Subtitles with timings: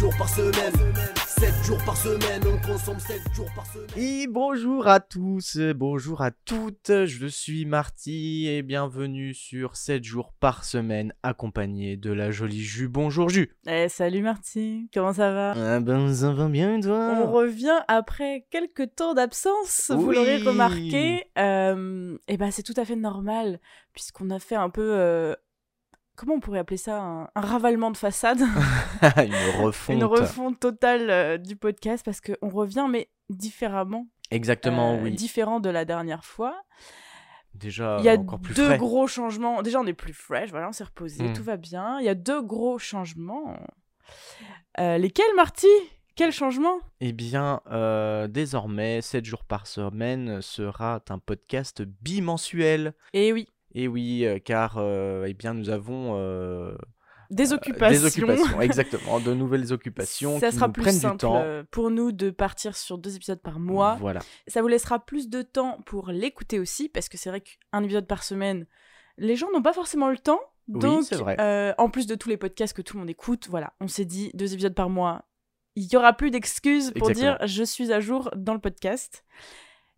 [0.00, 0.72] semaine, 7 jours par semaine,
[1.26, 3.86] 7 jours par semaine, on consomme 7 jours par semaine.
[3.98, 10.32] Et bonjour à tous, bonjour à toutes, je suis Marty et bienvenue sur 7 jours
[10.40, 12.88] par semaine accompagné de la jolie Jus.
[12.88, 13.54] Bonjour Jus.
[13.68, 15.52] Eh, salut Marty, comment ça va?
[15.56, 17.18] Ah ben ça va bien et toi?
[17.22, 20.14] On revient après quelques temps d'absence, vous Oui.
[20.14, 21.26] l'aurez remarqué.
[21.36, 23.60] Euh, et ben c'est tout à fait normal,
[23.92, 24.92] puisqu'on a fait un peu...
[24.94, 25.34] euh,
[26.20, 28.40] comment on pourrait appeler ça un, un ravalement de façade?
[29.16, 29.96] Une refonte.
[29.96, 34.06] Une refonte totale euh, du podcast, parce qu'on revient, mais différemment.
[34.30, 35.12] Exactement, euh, oui.
[35.12, 36.62] Différent de la dernière fois.
[37.54, 38.78] Déjà Il y a encore plus deux frais.
[38.78, 39.62] gros changements.
[39.62, 41.32] Déjà, on est plus fresh, voilà, on s'est reposé, Mm.
[41.32, 41.98] tout va bien.
[41.98, 43.56] Il y a deux gros changements.
[44.78, 45.66] Euh, lesquels, Marty?
[46.16, 46.78] Quel changement?
[47.00, 52.92] Eh bien, euh, désormais, 7 jours par semaine sera un podcast bimensuel.
[53.14, 56.74] Eh oui, Et oui, euh, car euh, eh bien, nous avons euh,
[57.30, 58.00] des euh, occupations.
[58.00, 61.44] des occupations, exactement, de nouvelles occupations Ça qui sera nous plus prennent simple du temps.
[61.70, 63.96] pour nous de partir sur deux épisodes par mois.
[64.00, 64.20] Voilà.
[64.48, 68.06] Ça vous laissera plus de temps pour l'écouter aussi, parce que c'est vrai qu'un épisode
[68.06, 68.66] par semaine,
[69.18, 70.40] les gens n'ont pas forcément le temps.
[70.68, 71.36] Donc, vrai.
[71.40, 74.04] euh, en plus de tous les podcasts que tout le monde écoute, voilà, on s'est
[74.04, 75.24] dit deux épisodes par mois.
[75.76, 77.38] Il y aura plus d'excuses pour Exactement.
[77.38, 79.24] dire je suis à jour dans le podcast.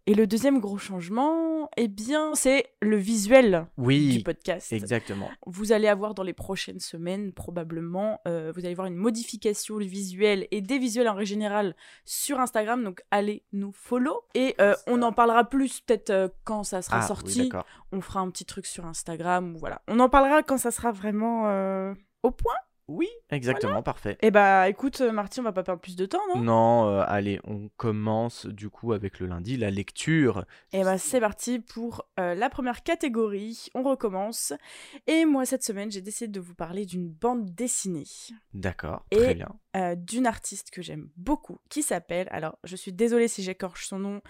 [0.09, 4.73] Et le deuxième gros changement, eh bien, c'est le visuel du Oui, podcast.
[4.73, 5.31] exactement.
[5.47, 9.87] Vous allez avoir dans les prochaines semaines, probablement, euh, vous allez voir une modification du
[9.87, 12.83] visuel et des visuels en général sur Instagram.
[12.83, 14.23] Donc allez nous follow.
[14.35, 17.49] Et euh, on en parlera plus peut-être euh, quand ça sera Ah, sorti.
[17.93, 19.57] on fera un petit truc sur Instagram.
[19.57, 19.83] Voilà.
[19.87, 21.45] On en parlera quand ça sera vraiment
[22.25, 22.55] au point.
[22.89, 24.19] Oui, exactement, parfait.
[24.23, 26.41] Et bah écoute, euh, Marty, on va pas perdre plus de temps, non?
[26.43, 30.45] Non, euh, allez, on commence du coup avec le lundi, la lecture.
[30.73, 33.69] Et bah c'est parti pour euh, la première catégorie.
[33.75, 34.53] On recommence.
[35.07, 38.05] Et moi, cette semaine, j'ai décidé de vous parler d'une bande dessinée.
[38.53, 39.49] D'accord, très bien.
[39.77, 44.01] euh, d'une artiste que j'aime beaucoup, qui s'appelle, alors je suis désolée si j'écorche son
[44.01, 44.23] nom,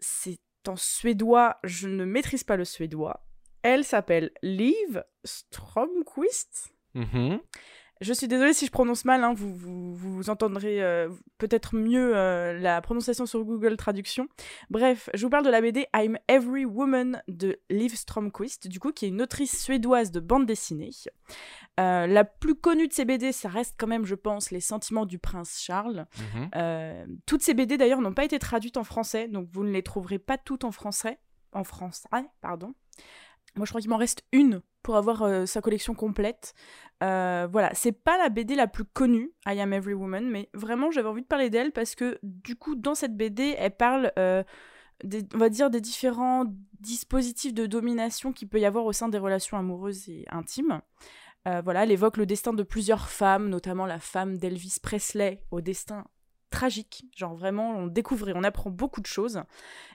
[0.00, 3.24] c'est en suédois, je ne maîtrise pas le suédois.
[3.62, 6.72] Elle s'appelle Liv Stromquist.
[6.94, 7.40] Mhm.
[8.02, 11.08] Je suis désolée si je prononce mal, hein, vous, vous, vous entendrez euh,
[11.38, 14.26] peut-être mieux euh, la prononciation sur Google Traduction.
[14.70, 18.90] Bref, je vous parle de la BD I'm Every Woman de Liv Stromquist, du coup,
[18.92, 20.90] qui est une autrice suédoise de bande dessinée.
[21.78, 25.06] Euh, la plus connue de ces BD, ça reste quand même, je pense, Les Sentiments
[25.06, 26.06] du Prince Charles.
[26.34, 27.20] Mhm.
[27.26, 30.18] Toutes ces BD d'ailleurs n'ont pas été traduites en français, donc vous ne les trouverez
[30.18, 31.18] pas toutes en français.
[31.52, 32.08] En français,
[32.40, 32.74] pardon.
[33.56, 36.54] Moi, je crois qu'il m'en reste une pour avoir euh, sa collection complète.
[37.02, 40.90] Euh, voilà, c'est pas la BD la plus connue, I Am Every Woman, mais vraiment
[40.90, 44.42] j'avais envie de parler d'elle parce que du coup, dans cette BD, elle parle, euh,
[45.04, 46.44] des, on va dire, des différents
[46.80, 50.80] dispositifs de domination qu'il peut y avoir au sein des relations amoureuses et intimes.
[51.44, 56.04] Voilà, elle évoque le destin de plusieurs femmes, notamment la femme d'Elvis Presley, au destin
[56.52, 57.04] tragique.
[57.16, 59.42] Genre vraiment, on découvre et on apprend beaucoup de choses.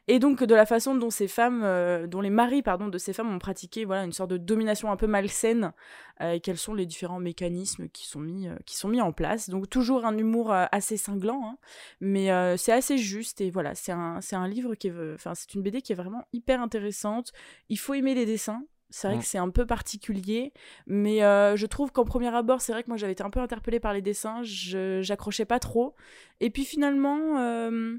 [0.10, 3.14] Et donc de la façon dont ces femmes, euh, dont les maris, pardon, de ces
[3.14, 5.74] femmes ont pratiqué voilà une sorte de domination un peu malsaine
[6.22, 9.12] euh, et quels sont les différents mécanismes qui sont mis, euh, qui sont mis en
[9.12, 9.50] place.
[9.50, 11.58] Donc toujours un humour assez cinglant, hein,
[12.00, 15.62] mais c'est assez juste et voilà, c'est un, un livre qui est, enfin c'est une
[15.62, 17.34] BD qui est vraiment hyper intéressante.
[17.70, 18.64] Il faut aimer les dessins.
[18.90, 19.20] C'est vrai Mm.
[19.20, 20.54] que c'est un peu particulier,
[20.86, 23.40] mais euh, je trouve qu'en premier abord, c'est vrai que moi j'avais été un peu
[23.42, 25.94] interpellée par les dessins, j'accrochais pas trop.
[26.40, 27.98] Et puis finalement, euh,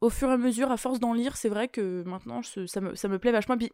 [0.00, 2.80] au fur et à mesure, à force d'en lire, c'est vrai que maintenant je- ça,
[2.80, 3.56] me, ça me plaît vachement.
[3.56, 3.70] Puis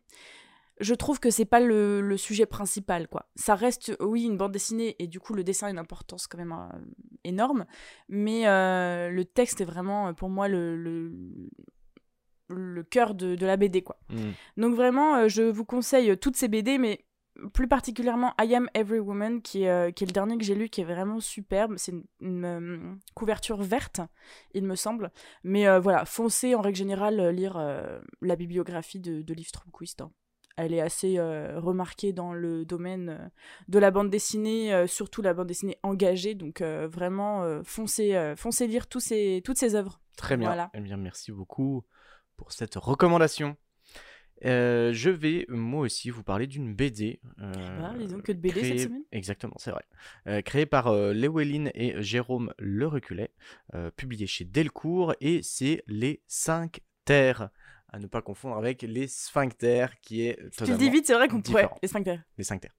[0.80, 3.28] je trouve que c'est pas le, le sujet principal, quoi.
[3.34, 6.38] Ça reste, oui, une bande dessinée, et du coup le dessin a une importance quand
[6.38, 6.78] même euh,
[7.24, 7.64] énorme,
[8.08, 11.12] mais le texte est vraiment, pour moi, le, le,
[12.48, 13.98] le cœur de, de la BD, quoi.
[14.10, 14.32] Mhm.
[14.56, 17.04] Donc vraiment, euh, je vous conseille toutes ces BD, mais
[17.52, 20.56] plus particulièrement I Am Every Woman, qui est, euh, qui est le dernier que j'ai
[20.56, 21.74] lu, qui est vraiment superbe.
[21.76, 22.78] C'est une, une, euh,
[23.14, 24.00] couverture verte,
[24.54, 25.12] il me semble.
[25.44, 29.46] Mais euh, voilà, foncez en règle générale euh, lire euh, la bibliographie de, de Liv
[29.46, 30.00] Stromquist.
[30.00, 30.10] hein.
[30.56, 33.28] Elle est assez euh, remarquée dans le domaine euh,
[33.68, 36.34] de la bande dessinée, euh, surtout la bande dessinée engagée.
[36.34, 40.00] Donc euh, vraiment, euh, foncez, euh, foncez lire tous ces, toutes ses œuvres.
[40.16, 40.48] Très bien.
[40.48, 40.70] Voilà.
[40.74, 41.84] Eh bien, merci beaucoup
[42.38, 43.56] pour cette recommandation.
[44.44, 47.20] Euh, je vais moi aussi vous parler d'une BD.
[47.40, 49.02] euh, bah, disons que de BD cette semaine.
[49.10, 49.82] Exactement, c'est vrai.
[50.28, 53.32] Euh, créée par euh, Llewellyn et Jérôme Le Reculet,
[53.74, 57.50] euh, publiée chez Delcourt, et c'est Les Cinq Terres.
[57.90, 61.26] À ne pas confondre avec Les Sphincters, qui est Tu le dis vite, c'est vrai
[61.26, 61.68] qu'on pourrait.
[61.82, 62.22] Les sphincters.
[62.36, 62.76] les cinq terres.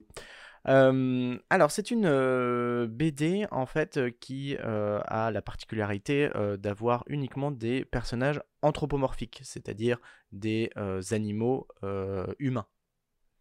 [0.69, 7.51] Euh, alors, c'est une euh, BD en fait qui euh, a la particularité d'avoir uniquement
[7.51, 9.97] des personnages anthropomorphiques, c'est-à-dire
[10.31, 10.69] des
[11.11, 11.67] animaux
[12.39, 12.67] humains.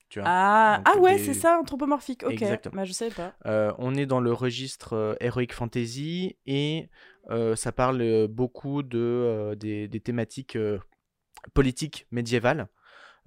[0.08, 0.28] tu vois?
[0.28, 2.22] Ah, ah ouais, des- c'est ça, anthropomorphique.
[2.25, 2.32] Ok.
[2.32, 2.76] Exactement.
[2.76, 3.34] Bah, je savais pas.
[3.78, 6.88] On est dans le registre Heroic Fantasy et
[7.56, 10.56] ça parle beaucoup de, des, des thématiques
[11.54, 12.69] politiques médiévales.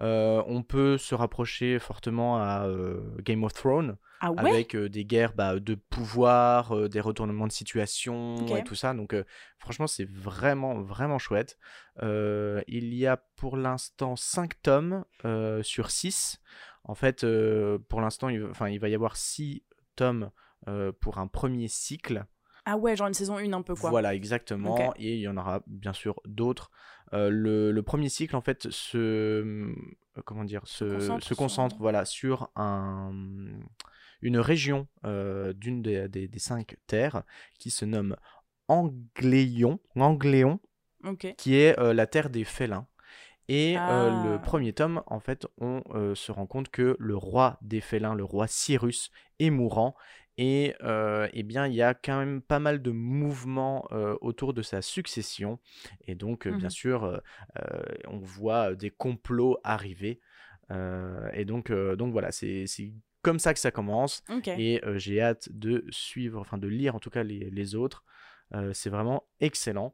[0.02, 4.50] Euh, on peut se rapprocher fortement à euh, Game of Thrones Ah ouais?
[4.50, 8.94] avec euh, des guerres bah, de pouvoir, des retournements de situation et tout ça.
[8.94, 9.16] Donc
[9.60, 11.58] franchement, c'est vraiment, vraiment chouette.
[12.02, 15.06] Il y a pour l'instant 5 tomes
[15.62, 16.42] sur 6.
[16.84, 17.26] En fait,
[17.90, 19.64] pour l'instant, il, il va y avoir 6
[19.96, 20.32] tomes
[21.00, 22.26] pour un premier cycle.
[22.66, 23.90] Ah ouais, genre une saison 1 un peu quoi.
[23.90, 24.94] Voilà, exactement.
[24.98, 26.70] Et il y en aura bien sûr d'autres.
[27.14, 29.74] Euh, le, le premier cycle, en fait, se, euh,
[30.26, 33.12] comment dire, se, concentre se sur- concentre voilà, sur un,
[34.22, 37.24] une région euh, d'une des, des- des cinq terres
[37.60, 38.16] qui se nomme
[38.68, 39.80] Angléon,
[41.38, 42.88] qui est euh, la terre des félins.
[43.50, 44.24] Et euh, Ah.
[44.30, 45.84] le premier tome, en fait, on
[46.16, 49.96] se rend compte que le roi des félins, le roi Cyrus, est mourant.
[50.38, 54.54] Et euh, eh bien, il y a quand même pas mal de mouvements euh, autour
[54.54, 55.60] de sa succession.
[56.08, 56.72] Et donc, euh, bien Mhm.
[56.72, 57.22] sûr,
[58.08, 60.20] on voit des complots arriver.
[61.34, 62.66] Et donc, donc voilà, c'est
[63.22, 64.24] comme ça que ça commence.
[64.60, 68.04] Et j'ai hâte de suivre, enfin de lire en tout cas les, les autres.
[68.74, 69.94] C'est vraiment excellent.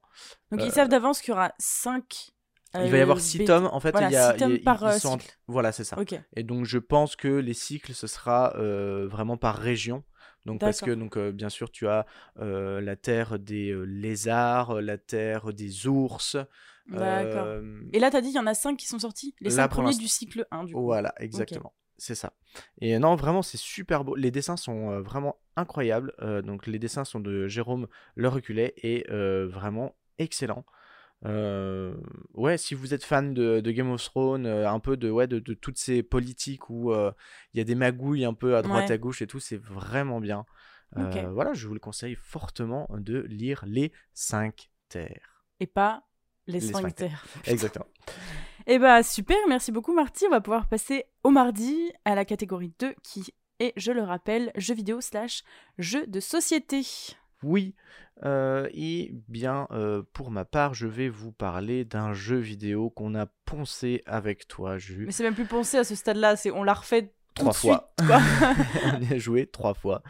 [0.51, 2.29] Donc ils savent d'avance qu'il y aura 5.
[2.75, 3.69] Il va y avoir six tomes.
[3.71, 5.37] En fait, voilà, il y a, six tomes il par, ils sont cycle.
[5.47, 5.97] Voilà, c'est ça.
[6.35, 10.03] Et donc, je pense que les cycles, ce sera euh, vraiment par région.
[10.47, 12.05] Donc, parce que, donc, euh, bien sûr, tu as
[12.39, 16.37] euh, la terre des euh, lézards, la terre des ours.
[16.87, 17.61] D'accord.
[17.91, 19.67] Et là, t'as dit qu'il y en a 5 qui sont sortis Les Là, 5
[19.67, 20.81] pour premiers du cycle 1, du coup.
[20.81, 21.73] Voilà, exactement.
[21.97, 22.31] C'est ça.
[22.79, 24.15] Et non, vraiment, c'est super beau.
[24.15, 26.13] Les dessins sont vraiment incroyables.
[26.45, 30.65] Donc, les dessins sont de Jérôme Le Reculet et vraiment excellents.
[31.25, 31.95] Euh,
[32.35, 35.27] ouais, si vous êtes fan de, de Game of Thrones, euh, un peu de, ouais,
[35.27, 37.11] de, de toutes ces politiques où euh,
[37.53, 38.93] il y a des magouilles un peu à droite Ouais.
[38.93, 40.45] à gauche et tout, c'est vraiment bien.
[40.95, 45.43] Voilà, je vous le conseille fortement de lire Les 5 Terres.
[45.59, 46.03] Et pas
[46.45, 47.09] les Les 5 sphincters.
[47.09, 47.25] terres.
[47.51, 47.87] Exactement.
[48.67, 50.25] Et bah super, merci beaucoup Marty.
[50.27, 54.51] On va pouvoir passer au mardi à la catégorie 2 qui est, je le rappelle,
[54.55, 55.43] jeux vidéo slash
[55.77, 56.81] jeux de société.
[57.43, 57.75] Oui,
[58.25, 63.13] euh, et bien euh, pour ma part, je vais vous parler d'un jeu vidéo qu'on
[63.15, 65.05] a poncé avec toi, Jules.
[65.05, 67.57] Mais c'est même plus pensé à ce stade-là, c'est on l'a refait tout Trois de
[67.57, 67.93] fois.
[67.99, 68.07] suite.
[68.09, 68.19] quoi.
[68.95, 70.01] On y a joué trois fois.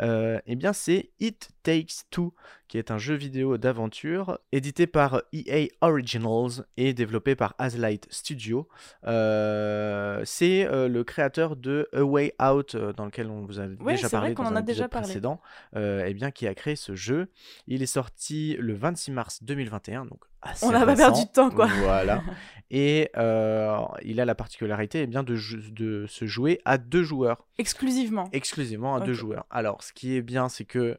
[0.00, 2.32] Euh, eh bien, c'est It Takes Two,
[2.68, 8.68] qui est un jeu vidéo d'aventure édité par EA Originals et développé par Azlight Studio.
[9.06, 13.66] Euh, c'est euh, le créateur de A Way Out, euh, dans lequel on vous a
[13.66, 15.04] Ouais, déjà parlé qu'on dans en un a déjà parlé.
[15.06, 15.40] précédent,
[15.76, 17.28] euh, eh bien, qui a créé ce jeu.
[17.66, 21.50] Il est sorti le 26 mars 2021, donc assez On n'a pas perdu de temps,
[21.50, 21.66] quoi.
[21.66, 22.22] Voilà.
[22.74, 28.30] Et il a la particularité eh bien, de, se jouer à deux joueurs Exclusivement.
[28.32, 29.44] exclusivement à deux joueurs.
[29.50, 30.98] Alors, ce qui est bien, c'est que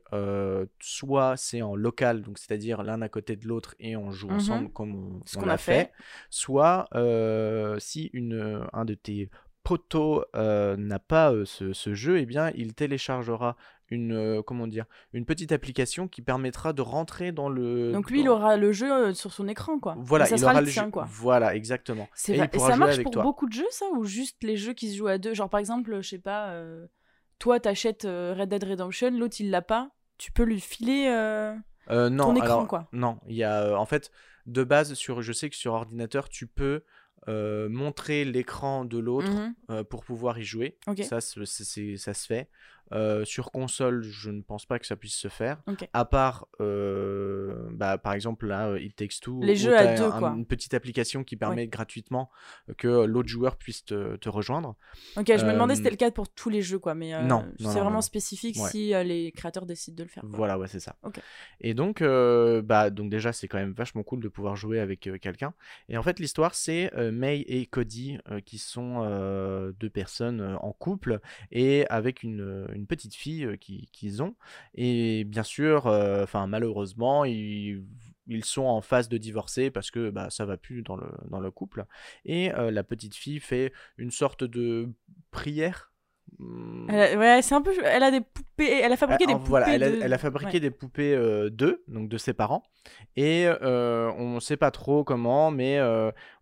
[0.53, 4.29] euh, soit c'est en local, donc c'est-à-dire l'un à côté de l'autre et on joue
[4.29, 4.35] Mhm.
[4.35, 5.91] ensemble comme on, Ce on a fait.
[6.29, 9.29] soit euh, si une, un de tes
[9.63, 13.55] potos euh, n'a pas euh, ce, ce jeu, eh bien, il téléchargera
[13.89, 17.91] une, euh, comment dire, une petite application qui permettra de rentrer dans le.
[17.91, 19.95] Donc lui, il aura le jeu euh, sur son écran, quoi.
[19.99, 20.91] Voilà, ça il sera aura le tien, jeu.
[20.91, 21.05] quoi.
[21.07, 22.09] Voilà, exactement.
[22.27, 23.23] Et il Et ça marche avec pour toi.
[23.23, 25.33] beaucoup de jeux, ça Ou juste les jeux qui se jouent à deux?
[25.33, 26.87] Genre, par exemple, je sais pas, euh,
[27.39, 29.91] toi, t'achètes euh, Red Dead Redemption, l'autre, il l'a pas.
[30.17, 31.07] Tu peux lui filer.
[31.07, 31.55] euh,
[31.89, 32.87] Euh, non, Ton écran, alors, quoi.
[32.93, 34.11] Non, il y a euh, en fait
[34.45, 36.83] de base sur, je sais que sur ordinateur tu peux
[37.29, 39.55] euh, montrer l'écran de l'autre mhm.
[39.69, 40.77] euh, pour pouvoir y jouer.
[41.03, 42.49] Ça, ça se fait.
[42.91, 45.63] Euh, sur console, je ne pense pas que ça puisse se faire.
[45.93, 50.03] À part, euh, bah, par exemple, là, euh, It Takes Two, Les jeux à deux,
[50.03, 50.29] un- quoi.
[50.35, 52.29] une petite application qui permet gratuitement
[52.77, 54.75] que l'autre joueur puisse te, te rejoindre.
[55.17, 56.93] Ok, je me demandais si c'était le cas pour tous les jeux, quoi.
[56.93, 58.01] Mais non, c'est vraiment non.
[58.01, 58.69] spécifique Ouais.
[58.69, 60.21] si les créateurs décident de le faire.
[60.23, 60.31] quoi.
[60.33, 60.95] Voilà, ouais, c'est ça.
[61.61, 65.53] Et donc, bah, donc déjà, c'est quand même vachement cool de pouvoir jouer avec quelqu'un.
[65.89, 69.03] Et en fait, l'histoire, c'est May et Cody qui sont
[69.79, 71.19] deux personnes en couple
[71.51, 74.35] et avec une, une petite fille qui- qu'ils ont.
[74.75, 77.83] Et bien sûr, enfin malheureusement, ils,
[78.27, 81.39] ils sont en phase de divorcer parce que bah, ça va plus dans le, dans
[81.39, 81.85] le couple.
[82.25, 84.89] Et euh, la petite fille fait une sorte de
[85.31, 85.91] prière.
[86.89, 87.71] Elle a- ouais, c'est un peu.
[87.83, 88.79] Elle a des poupées.
[88.81, 89.49] Elle a fabriqué ah, des ah, poupées.
[89.49, 90.59] voilà, elle a, de- elle a fabriqué Ouais.
[90.61, 92.63] des poupées euh, d'eux, donc de ses parents.
[93.15, 95.79] Et euh, on ne sait pas trop comment, mais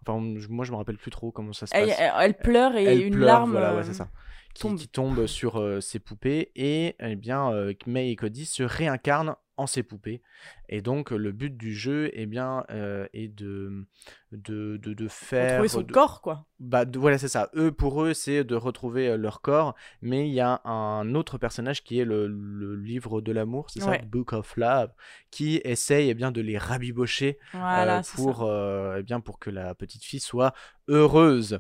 [0.06, 1.98] enfin, moi je me rappelle plus trop comment ça se Elle, passe.
[2.00, 3.52] elle- elle pleure et Elle une pleure, larme.
[3.52, 4.10] voilà, ouais, euh, c'est ça.
[4.54, 4.78] qui, Tombe.
[4.78, 9.36] qui tombe sur euh, ces poupées et eh bien euh, May et Cody se réincarnent
[9.58, 10.22] en ces poupées
[10.70, 13.86] et donc le but du jeu eh bien euh, est de
[14.32, 16.46] de, de, de faire Retrouver son de- corps, quoi.
[16.60, 20.34] bah de- voilà c'est ça eux pour eux c'est de retrouver leur corps mais il
[20.34, 24.00] y a un autre personnage qui est le, le livre de l'amour c'est Ouais.
[24.00, 24.92] ça Book of Love
[25.32, 29.50] qui essaye eh bien de les rabibocher Voilà, euh, pour, euh, eh bien, pour que
[29.50, 30.54] la petite fille soit
[30.88, 31.60] heureuse.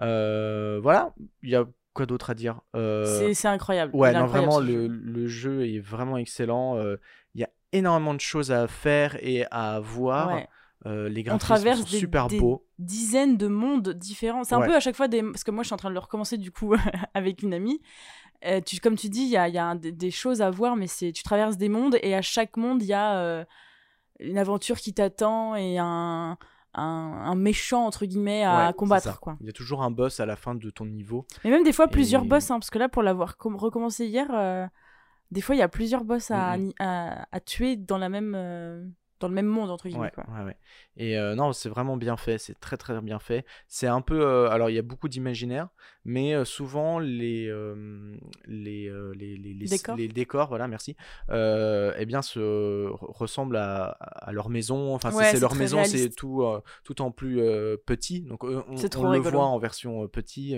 [0.00, 1.64] Euh, voilà, il y a
[1.94, 3.94] quoi d'autre à dire Euh, C'est- incroyable.
[3.94, 4.88] Ouais, non, incroyable, vraiment, le, jeu.
[4.88, 6.76] le jeu est vraiment excellent.
[6.78, 6.96] euh,
[7.34, 10.34] Il y a énormément de choses à faire et à voir.
[10.34, 10.48] Ouais.
[10.84, 12.66] Euh, les On graphismes traverse sont des, super des beaux.
[12.78, 14.42] dizaines de mondes différents.
[14.44, 14.66] C'est un Ouais.
[14.66, 15.22] peu à chaque fois des.
[15.22, 16.74] Parce que moi, je suis en train de le recommencer du coup
[17.14, 17.80] avec une amie.
[18.44, 20.42] Euh, tu, comme tu dis, il y a, il y a un- des, des choses
[20.42, 23.16] à voir, mais c'est tu traverses des mondes et à chaque monde, il y a
[23.18, 23.44] euh,
[24.18, 26.36] une aventure qui t'attend et un,
[26.74, 26.82] un,
[27.24, 29.20] un méchant, entre guillemets, à Ouais, combattre.
[29.20, 29.36] quoi.
[29.40, 31.26] Il y a toujours un boss à la fin de ton niveau.
[31.44, 34.28] Mais même des fois, plusieurs boss, hein, parce que là, pour l'avoir com- recommencé hier,
[34.32, 34.66] euh,
[35.30, 38.84] des fois, il y a plusieurs boss à, à, à tuer dans, la même, euh,
[39.22, 40.04] dans le même monde, entre guillemets.
[40.04, 40.24] Ouais, quoi.
[40.38, 40.56] ouais, ouais.
[40.96, 43.46] Et euh, non, c'est vraiment bien fait, c'est très très bien fait.
[43.68, 45.68] C'est un peu, euh, alors il y a beaucoup d'imaginaire,
[46.04, 47.46] mais euh, souvent les
[48.46, 49.96] les, les, les, les- Décors.
[49.96, 50.96] les décors, voilà, merci,
[51.30, 52.40] eh bien se
[52.88, 54.94] re- ressemblent à, à leur maison.
[54.94, 56.44] Enfin, c'est- Ouais, c'est c'est leur maison, c'est tout
[56.84, 57.36] tout en plus
[57.86, 58.20] petit.
[58.22, 60.56] Donc on, C'est trop on le voit en version petit.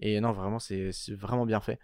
[0.00, 1.78] et non, vraiment, c'est vraiment bien fait.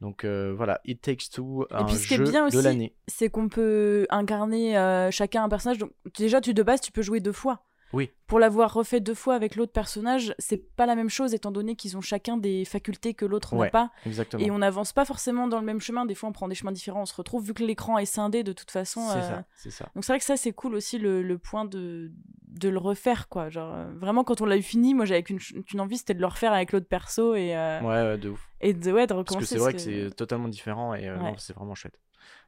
[0.00, 2.62] Donc euh, voilà, It Takes Two, un puis, ce qui est jeu bien de aussi,
[2.62, 2.94] l'année.
[3.08, 5.78] c'est qu'on peut incarner euh, chacun un personnage.
[5.78, 7.62] Donc, déjà, tu de base, tu peux jouer deux fois.
[7.96, 8.10] Oui.
[8.26, 11.76] Pour l'avoir refait deux fois avec l'autre personnage, c'est pas la même chose étant donné
[11.76, 13.90] qu'ils ont chacun des facultés que l'autre Ouais, n'a pas.
[14.04, 14.42] Exactement.
[14.44, 16.04] Et on n'avance pas forcément dans le même chemin.
[16.06, 17.02] Des fois, on prend des chemins différents.
[17.02, 19.00] On se retrouve, vu que l'écran est scindé de toute façon.
[19.10, 19.88] C'est euh, ça, c'est ça.
[19.94, 22.10] Donc c'est vrai que ça, c'est cool aussi le, le point de,
[22.48, 23.28] de le refaire.
[23.28, 23.48] quoi.
[23.48, 26.20] Genre, euh, vraiment, quand on l'a eu fini, moi j'avais qu'une qu'une envie, c'était de
[26.20, 28.48] le refaire avec l'autre perso et, euh, Ouais, ouais, de ouf.
[28.60, 29.44] et de, ouais, de Parce recommencer.
[29.44, 31.34] que c'est vrai que parce c'est totalement différent et Ouais.
[31.38, 31.98] c'est vraiment chouette.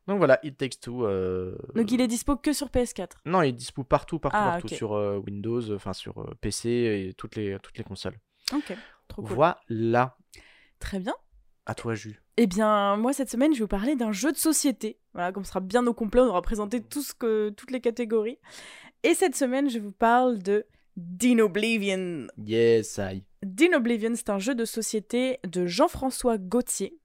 [0.09, 1.05] Donc voilà, It Takes Two.
[1.07, 3.11] euh, Donc il est dispo que sur PS4.
[3.27, 6.69] Non, il est dispo partout, partout, Ah, partout sur euh, Windows, enfin sur euh, PC
[6.71, 8.19] et toutes les, toutes les consoles.
[8.55, 8.75] Ok,
[9.07, 9.35] trop cool.
[9.35, 10.17] Voilà,
[10.81, 11.15] Très bien.
[11.67, 12.21] à toi, Jus.
[12.39, 14.99] Eh bien, moi, cette semaine, je vais vous parler d'un jeu de société.
[15.13, 17.81] Voilà, comme ce sera bien au complet, on aura présenté tout ce que, toutes les
[17.81, 18.39] catégories.
[19.03, 20.65] Et cette semaine, je vous parle de
[20.97, 22.29] Dinoblivion.
[22.39, 23.25] Yes, I.
[23.43, 26.97] Dinoblivion, c'est un jeu de société de Jean-François Gauthier.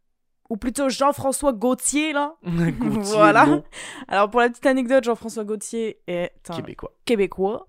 [0.54, 2.36] Ou plutôt Jean-François Gauthier, là.
[2.44, 3.64] Gauthier, Voilà.
[4.08, 6.92] Alors, pour la petite anecdote, Jean-François Gauthier est un Québécois.
[7.06, 7.68] québécois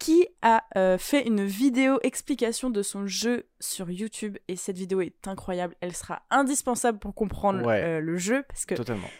[0.00, 5.00] qui a euh, fait une vidéo explication de son jeu sur YouTube et cette vidéo
[5.00, 5.76] est incroyable.
[5.80, 7.80] Elle sera indispensable pour comprendre Ouais.
[7.80, 8.74] euh, le jeu parce que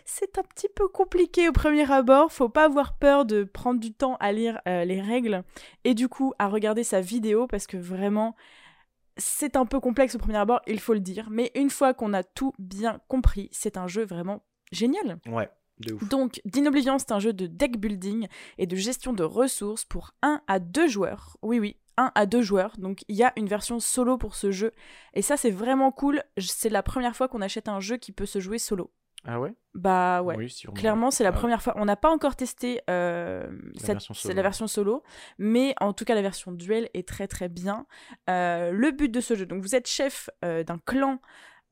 [0.05, 2.33] c'est un petit peu compliqué au premier abord.
[2.33, 5.45] Faut pas avoir peur de prendre du temps à lire euh, les règles
[5.85, 8.35] et du coup à regarder sa vidéo parce que vraiment
[9.17, 11.29] c'est un peu complexe au premier abord, il faut le dire.
[11.31, 15.19] Mais une fois qu'on a tout bien compris, c'est un jeu vraiment génial.
[15.27, 16.09] Ouais, de ouf.
[16.09, 18.29] Donc, Dinoblivion, c'est un jeu de deck building
[18.59, 21.37] et de gestion de ressources pour 1 à 2 joueurs.
[21.43, 22.75] Oui, oui, 1 à 2 joueurs.
[22.79, 24.73] Donc, il y a une version solo pour ce jeu.
[25.15, 26.23] Et ça, c'est vraiment cool.
[26.39, 28.93] C'est la première fois qu'on achète un jeu qui peut se jouer solo.
[29.27, 29.55] Ah ouais?
[29.75, 30.37] Bah ouais.
[30.37, 30.75] Oui, sûrement.
[30.79, 31.39] Clairement, c'est la Ah ouais.
[31.39, 31.75] première fois.
[31.77, 34.35] On n'a pas encore testé euh, cette- version solo.
[34.35, 35.03] la version solo,
[35.39, 37.87] mais en tout cas, la version duel est très très bien.
[38.29, 41.21] Euh, le but de ce jeu, donc vous êtes chef euh, d'un clan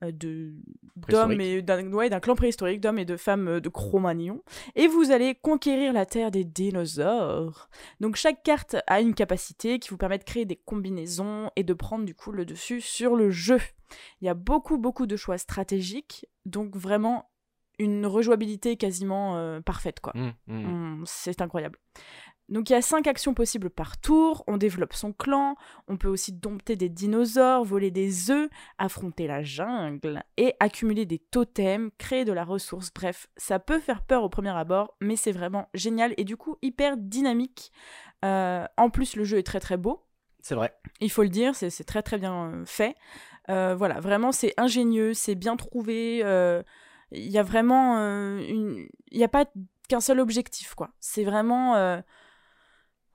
[0.01, 0.53] de
[0.97, 4.43] d'hommes et d'un ouais, clan préhistorique d'hommes et de femmes de Cro-Magnon
[4.75, 7.69] et vous allez conquérir la terre des dinosaures.
[8.01, 11.73] Donc chaque carte a une capacité qui vous permet de créer des combinaisons et de
[11.73, 13.61] prendre du coup le dessus sur le jeu.
[14.21, 17.31] Il y a beaucoup beaucoup de choix stratégiques, donc vraiment
[17.79, 20.13] une rejouabilité quasiment euh, parfaite quoi.
[20.15, 21.01] Mmh, mmh.
[21.01, 21.79] Mm, c'est incroyable.
[22.49, 25.55] Donc il y a cinq actions possibles par tour, on développe son clan,
[25.89, 31.19] on peut aussi dompter des dinosaures, voler des œufs, affronter la jungle et accumuler des
[31.19, 35.33] totems, créer de la ressource, bref, ça peut faire peur au premier abord, mais c'est
[35.33, 37.73] vraiment génial et du coup hyper dynamique.
[38.25, 40.05] Euh, en plus le jeu est très très beau,
[40.43, 40.75] C'est vrai.
[41.01, 42.97] il faut le dire, c'est très très bien euh, fait.
[43.49, 46.21] Euh, voilà, vraiment c'est ingénieux, c'est bien trouvé.
[46.25, 46.63] euh,
[47.15, 49.45] Il y a vraiment euh, une, il n'y a pas
[49.89, 50.91] qu'un seul objectif quoi.
[51.01, 52.01] C'est vraiment, euh,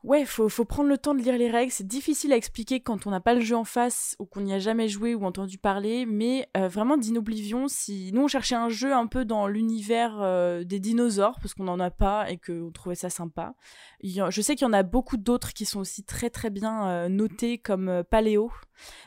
[0.03, 1.71] ouais, faut faut prendre le temps de lire les règles.
[1.71, 4.53] C'est difficile à expliquer quand on n'a pas le jeu en face ou qu'on n'y
[4.53, 6.05] a jamais joué ou entendu parler.
[6.05, 10.63] Mais euh, vraiment d'Inoblivion, si nous on cherchait un jeu un peu dans l'univers euh,
[10.63, 13.55] des dinosaures parce qu'on n'en a pas et qu'on trouvait ça sympa.
[14.03, 17.57] Je sais qu'il y en a beaucoup d'autres qui sont aussi très très bien notés
[17.57, 18.51] comme Paléo.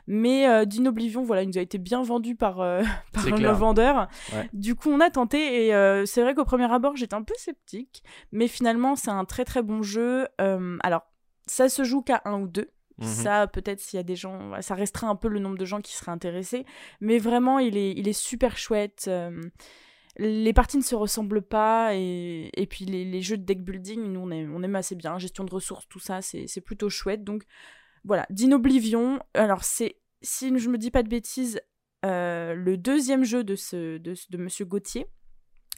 [0.07, 3.55] Mais euh, Dinoblivion, voilà, il nous a été bien vendu par, euh, par le clair.
[3.55, 4.09] vendeur.
[4.33, 4.49] Ouais.
[4.53, 7.35] Du coup, on a tenté et euh, c'est vrai qu'au premier abord, j'étais un peu
[7.37, 8.03] sceptique.
[8.33, 10.27] Mais finalement, c'est un très très bon jeu.
[10.41, 11.03] Euh, alors,
[11.47, 12.71] ça se joue qu'à un ou deux.
[12.99, 13.07] Mhm.
[13.07, 15.81] Ça, peut-être s'il y a des gens, ça restreint un peu le nombre de gens
[15.81, 16.67] qui seraient intéressés.
[17.01, 19.11] Mais vraiment, il est, il est super chouette.
[20.19, 24.03] les parties ne se ressemblent pas et, et puis les, les jeux de deck building,
[24.03, 25.19] nous on aime, on aime assez bien.
[25.19, 27.25] Gestion de ressources, tout ça, c'est c'est plutôt chouette.
[27.25, 27.45] Donc
[28.05, 29.21] voilà, d'Inoblivion.
[29.35, 31.61] Alors c'est, si je me dis pas de bêtises,
[32.05, 35.07] euh, le deuxième jeu de, ce, de, de Monsieur Gauthier.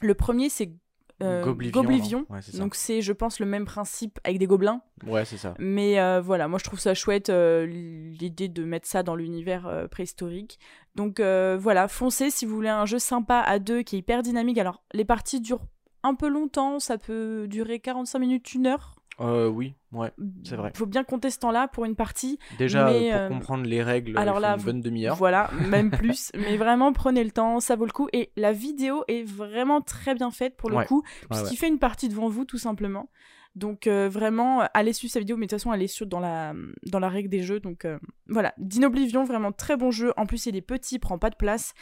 [0.01, 0.73] Le premier c'est
[1.21, 2.25] euh, Goblivion, Goblivion.
[2.29, 2.39] Ouais.
[2.57, 4.81] Donc c'est, je pense, le même principe avec des gobelins.
[5.05, 5.53] Ouais, c'est ça.
[5.59, 9.87] Mais euh, voilà, moi je trouve ça chouette euh, l'idée de mettre ça dans l'univers
[9.91, 10.59] préhistorique.
[10.95, 14.57] Donc voilà, foncez si vous voulez un jeu sympa à deux qui est hyper dynamique.
[14.57, 15.65] Alors les parties durent
[16.03, 18.95] un peu longtemps, ça peut durer 45 minutes, une heure.
[19.19, 20.11] Euh, oui, ouais.
[20.43, 20.71] C'est vrai.
[20.75, 22.39] Faut bien compter ce temps-là pour une partie.
[22.57, 25.15] Déjà, Mais, pour euh, comprendre les règles, alors il faut là, une bonne demi-heure.
[25.15, 26.31] Voilà, même plus.
[26.35, 28.09] Mais vraiment, prenez le temps, ça vaut le coup.
[28.13, 30.85] Et la vidéo est vraiment très bien faite pour le Ouais.
[30.85, 31.55] coup, puisqu'il ouais.
[31.57, 33.09] fait une partie devant vous, tout simplement.
[33.55, 36.19] Donc euh, vraiment, allez suivre sa vidéo, mais de toute façon, elle est sur, dans,
[36.19, 36.55] la,
[36.87, 37.59] dans la règle des jeux.
[37.59, 40.11] Donc euh, voilà, Dinoblivion, vraiment très bon jeu.
[40.17, 41.75] En plus, il est petit, il prend pas de place.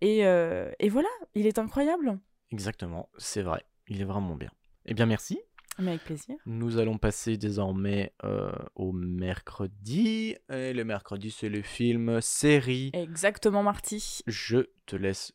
[0.00, 2.20] Et, euh, et voilà, il est incroyable.
[2.52, 3.64] Exactement, c'est vrai.
[3.88, 4.50] Il est vraiment bien.
[4.84, 5.40] Eh bien, merci.
[5.78, 6.36] Mais avec plaisir.
[6.46, 10.36] Nous allons passer désormais euh, au mercredi.
[10.50, 12.90] Et le mercredi, c'est le film série.
[12.94, 14.20] Exactement, Marty.
[14.26, 15.32] Je te laisse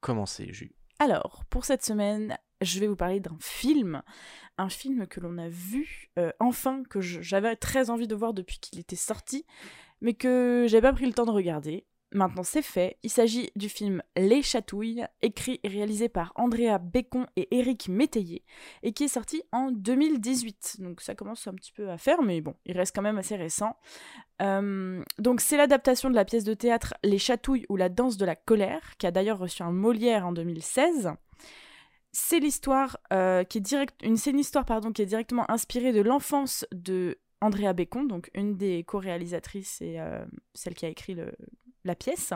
[0.00, 0.74] commencer, Jus.
[0.98, 4.02] Alors, pour cette semaine, je vais vous parler d'un film.
[4.56, 8.58] Un film que l'on a vu, euh, enfin, que j'avais très envie de voir depuis
[8.58, 9.44] qu'il était sorti,
[10.00, 11.86] mais que j'avais pas pris le temps de regarder.
[12.14, 12.98] Maintenant, c'est fait.
[13.02, 18.44] Il s'agit du film Les Chatouilles, écrit et réalisé par Andrea Bécon et Éric Métayer,
[18.82, 20.76] et qui est sorti en 2018.
[20.80, 23.36] Donc ça commence un petit peu à faire, mais bon, il reste quand même assez
[23.36, 23.76] récent.
[24.42, 28.26] Euh, donc c'est l'adaptation de la pièce de théâtre Les Chatouilles ou la danse de
[28.26, 31.12] la colère, qui a d'ailleurs reçu un Molière en 2016.
[32.12, 36.66] C'est l'histoire euh, qui est direct, une, histoire pardon qui est directement inspirée de l'enfance
[36.72, 41.32] de Andrea Bécon, donc une des co-réalisatrices et euh, celle qui a écrit le-
[41.84, 42.32] la pièce.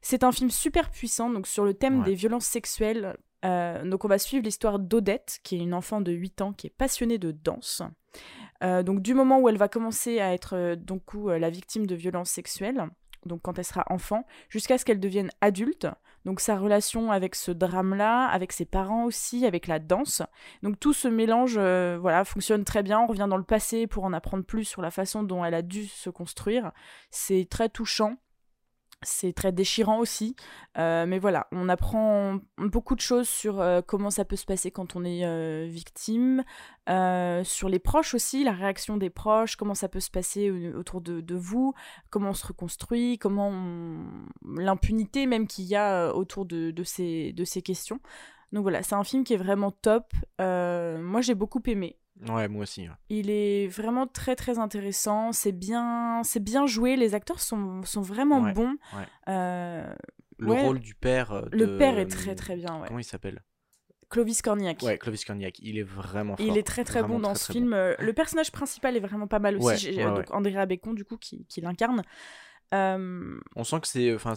[0.00, 2.04] C'est un film super puissant donc sur le thème Ouais.
[2.06, 3.16] des violences sexuelles.
[3.44, 6.66] Euh, donc on va suivre l'histoire d'Odette, qui est une enfant de 8 ans qui
[6.66, 7.82] est passionnée de danse.
[8.64, 11.94] Euh, donc du moment où elle va commencer à être euh, donc la victime de
[11.94, 12.88] violences sexuelles,
[13.26, 15.86] donc quand elle sera enfant, jusqu'à ce qu'elle devienne adulte.
[16.24, 20.20] Donc sa relation avec ce drame-là, avec ses parents aussi, avec la danse.
[20.62, 23.00] Donc tout ce mélange, euh, voilà, fonctionne très bien.
[23.00, 25.62] On revient dans le passé pour en apprendre plus sur la façon dont elle a
[25.62, 26.72] dû se construire.
[27.10, 28.16] C'est très touchant.
[29.02, 30.34] C'est très déchirant aussi.
[30.76, 34.72] Euh, mais voilà, on apprend beaucoup de choses sur euh, comment ça peut se passer
[34.72, 36.42] quand on est euh, victime,
[37.44, 41.00] sur les proches aussi, la réaction des proches, comment ça peut se passer au- autour
[41.00, 41.74] de, vous,
[42.10, 43.52] comment on se reconstruit, comment
[44.44, 48.00] l'impunité même qu'il y a autour de, de ces, de ces questions.
[48.52, 50.12] Donc voilà, c'est un film qui est vraiment top.
[50.38, 51.98] Moi, j'ai beaucoup aimé.
[52.28, 52.82] Ouais, moi aussi.
[52.88, 52.94] ouais.
[53.10, 55.32] Il est vraiment très très intéressant.
[55.32, 56.96] C'est bien, c'est bien joué.
[56.96, 58.76] Les acteurs sont, sont vraiment Ouais, bons.
[58.96, 59.04] ouais.
[59.28, 59.94] Euh,
[60.38, 61.32] Le rôle du père.
[61.32, 62.80] euh, le père est très très bien.
[62.80, 62.88] Ouais.
[62.88, 63.42] Comment il s'appelle?
[64.10, 64.82] Clovis Cornillac.
[64.82, 65.58] Ouais, Clovis Cornillac.
[65.60, 66.46] Il est vraiment fort.
[66.46, 67.72] Il est très très Vraiment bon dans très, ce très film.
[67.74, 69.94] Euh, Le personnage principal est vraiment pas mal aussi.
[69.96, 70.30] Donc.
[70.34, 72.02] Andrea Bécon du coup qui, qui l'incarne.
[72.74, 74.14] Euh, On sent que c'est.
[74.14, 74.34] Enfin,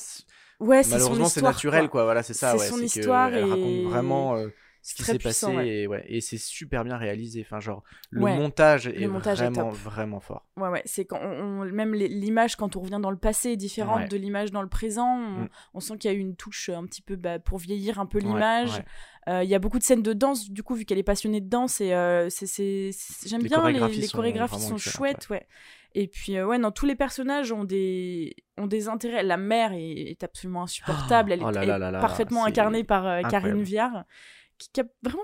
[0.59, 1.89] ouais, malheureusement, c'est naturel, quoi.
[1.89, 2.03] quoi.
[2.05, 2.57] Voilà, c'est ça.
[2.57, 4.47] C'est son que histoire Elle et- raconte vraiment euh,
[4.81, 5.67] ce qui s'est passé ouais.
[5.67, 7.41] et, ouais, et c'est super bien réalisé.
[7.45, 10.47] Enfin, genre, le Ouais, montage est montage vraiment, vraiment fort.
[10.57, 13.57] Ouais, ouais, c'est quand on, on- même l'image quand on revient dans le passé est
[13.57, 15.17] différente de l'image dans le présent.
[15.17, 15.49] On, Mm.
[15.75, 18.05] on sent qu'il y a eu une touche un petit peu bah, pour vieillir un
[18.05, 18.81] peu l'image.
[19.29, 21.41] Euh, Il y a beaucoup de scènes de danse, du coup, vu qu'elle est passionnée
[21.41, 21.79] de danse.
[21.79, 22.89] Et euh, c'est,
[23.27, 25.45] j'aime bien les, chorégraphies les sont chorégraphies sont chouettes, ouais.
[25.93, 29.23] Et puis, euh, ouais, non, tous les personnages ont des, ont des intérêts.
[29.23, 31.33] La mère est, est absolument insupportable.
[31.33, 33.61] Elle est, Oh là elle là est là parfaitement incarnée par euh, Karine.
[33.61, 34.05] Viard,
[34.61, 35.23] qui, qui a vraiment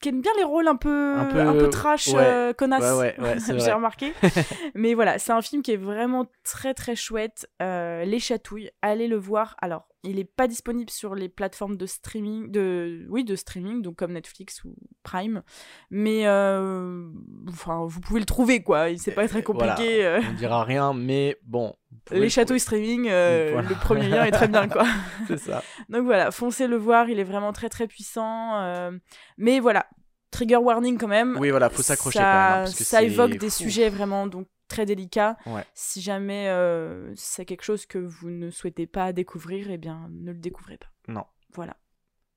[0.00, 2.14] qui aime bien les rôles un peu, Un un peu- trash, ouais.
[2.18, 2.84] euh, connasse.
[2.98, 3.16] Ouais,
[3.58, 4.12] J'ai remarqué.
[4.76, 7.48] Mais voilà, c'est un film qui est vraiment très très chouette.
[7.60, 9.56] Euh, les chatouilles, allez le voir.
[9.60, 13.96] Alors, il est pas disponible sur les plateformes de streaming, de oui, de streaming, donc
[13.96, 15.42] comme Netflix ou Prime.
[15.90, 17.08] Mais euh,
[17.48, 18.86] enfin, vous pouvez le trouver quoi.
[18.96, 20.04] C'est pas très Voilà, compliqué.
[20.04, 20.20] euh.
[20.30, 21.74] On dira rien, mais bon.
[22.10, 23.68] Les le chatouilles streaming, euh, Voilà.
[23.68, 24.84] le premier lien est très bien quoi.
[25.28, 25.62] C'est ça.
[25.88, 28.60] Donc voilà, foncez le voir, il est vraiment très très puissant.
[28.60, 28.90] euh,
[29.36, 29.86] Mais voilà,
[30.30, 31.36] trigger warning quand même.
[31.40, 32.52] Oui, voilà, faut s'accrocher ça, quand même.
[32.60, 35.36] hein, parce que ça évoque des sujets vraiment donc très délicats.
[35.46, 35.64] Ouais.
[35.74, 40.32] Si jamais euh, c'est quelque chose que vous ne souhaitez pas découvrir, eh bien ne
[40.32, 40.88] le découvrez pas.
[41.08, 41.24] Non.
[41.54, 41.76] Voilà.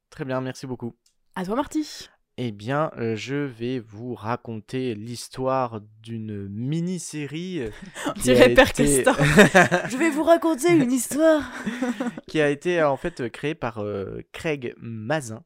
[0.10, 0.96] Très bien, merci beaucoup.
[1.36, 2.10] À toi Marty.
[2.38, 7.70] Eh bien, euh, je vais vous raconter l'histoire d'une mini-série
[8.16, 9.04] qui dirait été-.
[9.04, 11.44] Je vais vous raconter une histoire.
[12.28, 15.44] qui a été en fait créée par euh, Craig Mazin,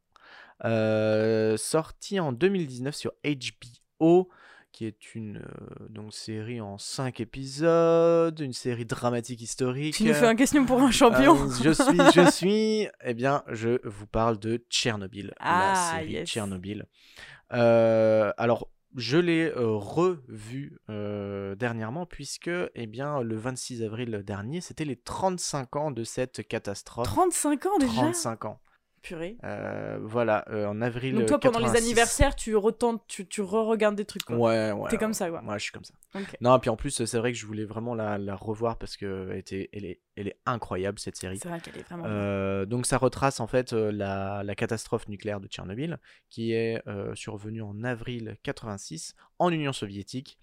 [0.63, 3.12] euh, sorti en 2019 sur
[4.00, 4.30] HBO,
[4.75, 9.95] qui est une euh, donc série en 5 épisodes, une série dramatique historique.
[9.95, 11.38] Tu nous fais un question pour un champion.
[11.38, 12.88] Euh, je suis, je suis.
[13.05, 16.29] Eh bien, je vous parle de Tchernobyl, Ah, la série yes.
[16.29, 16.88] Tchernobyl.
[17.53, 24.59] Euh, alors, je l'ai euh, revu euh, dernièrement puisque, eh bien, le 26 avril dernier,
[24.59, 27.07] c'était les 35 ans de cette catastrophe.
[27.07, 27.93] 35 ans déjà?
[27.93, 28.59] 35 ans.
[29.05, 29.37] Purée.
[29.43, 31.13] Euh, voilà, euh, en avril.
[31.13, 31.85] Donc toi, pendant les 86.
[31.85, 34.35] anniversaires, tu retentes, tu, tu re-regardes des trucs, quoi.
[34.35, 34.89] Ouais, ouais.
[34.89, 34.97] T'es ouais.
[34.97, 35.43] comme ça, quoi.
[35.43, 35.93] Ouais, je suis comme ça.
[36.41, 39.29] Non, puis en plus, c'est vrai que je voulais vraiment la, la revoir parce que
[39.31, 41.37] elle, était, elle, est, elle est incroyable cette série.
[41.37, 42.05] C'est vrai qu'elle est vraiment...
[42.07, 45.99] Euh, donc ça retrace en fait euh, la, la catastrophe nucléaire de Tchernobyl
[46.31, 46.81] qui est
[47.13, 50.39] survenue en avril 86 en Union soviétique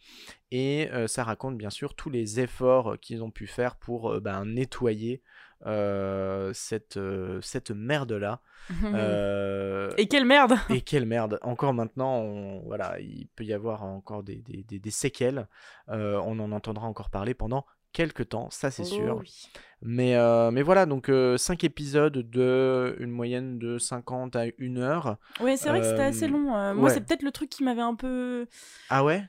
[0.50, 5.22] et ça raconte bien sûr tous les efforts qu'ils ont pu faire pour ben, nettoyer
[5.64, 8.40] cette, euh, cette merde là
[9.98, 14.22] Et quelle merde et quelle merde Encore maintenant, on- voilà, il peut y avoir encore
[14.22, 15.48] des, des- des- des séquelles.
[15.88, 19.16] Euh, on en entendra encore parler pendant quelques temps, ça c'est sûr.
[19.16, 19.48] Oh oui.
[19.82, 25.16] Mais, euh, mais voilà, donc 5 épisodes de une moyenne de 50 à 1 heure.
[25.40, 26.54] Ouais, c'est vrai que c'était assez Euh, long.
[26.56, 28.46] euh, Moi, c'est peut-être le truc qui m'avait un peu...
[28.88, 29.24] Ah ouais?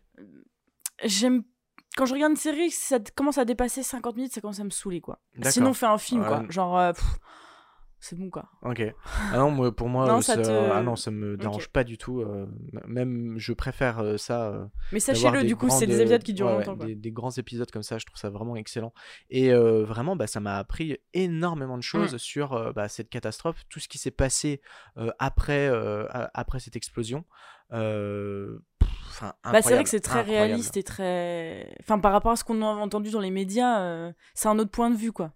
[1.04, 1.44] J'aime...
[1.96, 4.64] Quand je regarde une série, ça d- commence à dépasser 50 minutes, ça commence à
[4.64, 5.20] me saouler, quoi.
[5.44, 6.44] Sinon, fais un film, quoi.
[6.50, 6.92] Genre, euh,
[8.00, 8.50] c'est bon, quoi.
[8.64, 8.82] Ok.
[9.32, 11.70] Ah non, moi, pour moi, Non, euh, ça ça, te- ah non, ça me dérange
[11.70, 12.20] pas du tout.
[12.22, 12.48] euh,
[12.88, 14.70] même, je préfère euh, ça.
[14.92, 16.86] Mais sachez-le, du coup, c'est des épisodes qui durent ouais, longtemps, quoi.
[16.88, 18.94] Des, des grands épisodes comme ça, je trouve ça vraiment excellent.
[19.30, 21.84] Et vraiment, bah, ça m'a appris énormément de Mm.
[21.84, 24.62] choses sur euh, bah, cette catastrophe, tout ce qui s'est passé
[25.20, 25.70] après,
[26.34, 27.24] après cette explosion.
[27.72, 28.60] Euh,
[29.14, 30.48] enfin, Bah, c'est vrai que c'est très incroyable.
[30.50, 31.76] réaliste et très...
[31.82, 34.72] Enfin, par rapport à ce qu'on a entendu dans les médias, euh, c'est un autre
[34.72, 35.32] point de vue, quoi.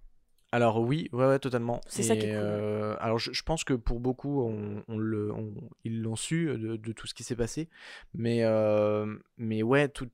[0.54, 1.82] Alors oui, ouais, ouais, totalement.
[1.88, 4.98] C'est ça qui est cool, euh, alors je, je pense que pour beaucoup, on, on
[4.98, 7.68] le, on- ils l'ont su de, de tout ce qui s'est passé,
[8.14, 10.08] mais euh, mais ouais, tout,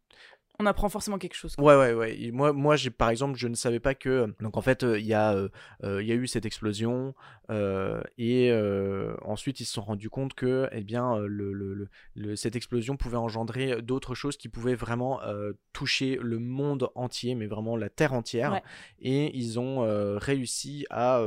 [0.63, 1.56] On apprend forcément quelque chose.
[1.56, 1.65] quoi.
[1.65, 2.21] Ouais, ouais, ouais.
[2.21, 4.34] Et Moi, moi j'ai par exemple, je ne savais pas que.
[4.39, 5.49] Donc en fait, euh, il y, a, euh,
[5.84, 7.13] euh, il y a eu cette explosion
[8.17, 8.52] et
[9.23, 12.95] ensuite ils se sont rendus compte que eh bien, le, le- le- le- cette explosion
[12.97, 15.19] pouvait engendrer d'autres choses qui pouvaient vraiment
[15.73, 18.54] toucher le monde entier, mais vraiment la terre entière.
[18.54, 18.63] Ouais.
[18.99, 19.82] Et ils ont
[20.17, 21.21] réussi à,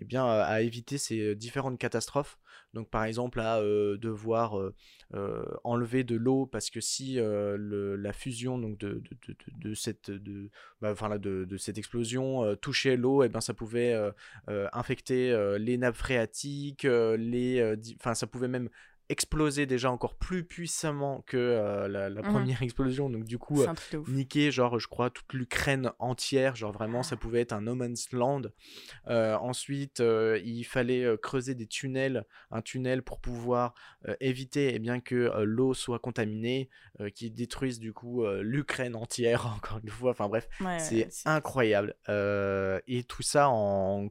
[0.00, 2.38] eh bien, à éviter ces différentes catastrophes.
[2.74, 4.56] Donc par exemple à devoir
[5.64, 10.50] enlever de l'eau parce que si la fusion donc de, cette de,
[10.80, 13.96] bah, enfin, de, cette explosion touchait l'eau et ben ça pouvait
[14.72, 17.74] infecter les nappes phréatiques les
[18.14, 18.68] ça pouvait même
[19.08, 23.08] exploser déjà encore plus puissamment que euh, la, la première explosion.
[23.08, 23.74] Donc du coup euh,
[24.08, 26.56] niquer genre je crois toute l'Ukraine entière.
[26.56, 28.42] Genre vraiment ça pouvait être un no man's land.
[29.08, 33.74] Euh, ensuite euh, il fallait creuser des tunnels un tunnel pour pouvoir
[34.20, 36.68] éviter eh bien que l'eau soit contaminée
[37.14, 40.10] qui détruise du coup l'Ukraine entière encore une fois.
[40.10, 41.94] Enfin bref Ouais, c'est incroyable.
[42.86, 44.08] Et tout ça en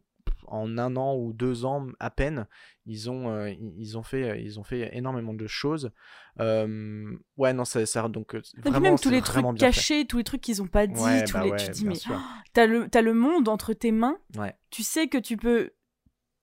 [0.47, 2.47] en un an ou deux ans à peine,
[2.85, 5.91] ils ont, euh, ils ont fait, ils ont fait énormément de choses.
[6.39, 9.57] Euh, ouais, non, ça, ça donc euh, vraiment, même tous les trucs fait.
[9.57, 11.51] cachés, tous les trucs qu'ils ont pas dit, Ouais, tous bah les...
[11.51, 12.19] ouais, tu te dis, mais sûr.
[12.53, 14.55] t'as le, t'as le monde entre tes mains, Ouais.
[14.69, 15.71] tu sais que tu peux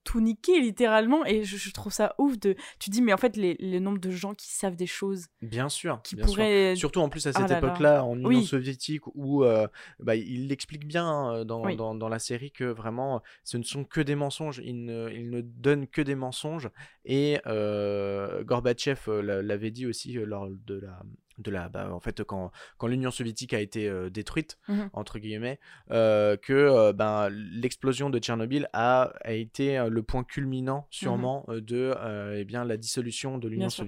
[0.05, 2.55] tout niquer littéralement, et je, je trouve ça ouf de...
[2.79, 5.67] Tu dis, mais en fait, les, le nombre de gens qui savent des choses, Bien
[5.67, 6.35] sûr, qui bien sûr.
[6.35, 6.75] pourraient...
[6.77, 7.67] Surtout en plus à Ah cette là là.
[7.67, 8.45] époque-là, en Union Oui.
[8.45, 9.67] soviétique, où euh,
[9.99, 11.75] bah, il l'explique bien hein, dans, Oui.
[11.75, 15.29] dans, dans la série que vraiment ce ne sont que des mensonges, il ne, il
[15.29, 16.69] ne donne que des mensonges.
[17.03, 21.01] Et euh, Gorbatchev euh, l'a- l'avait dit aussi euh, lors de la.
[21.37, 24.89] De la bah, en fait, quand, quand l'Union soviétique a été euh, détruite, Mhm.
[24.93, 25.59] entre guillemets,
[25.91, 31.59] euh, que euh, ben, l'explosion de Tchernobyl a, a été le point culminant, sûrement, euh,
[31.61, 31.93] de
[32.39, 33.83] eh bien, la dissolution de l'Union sûr.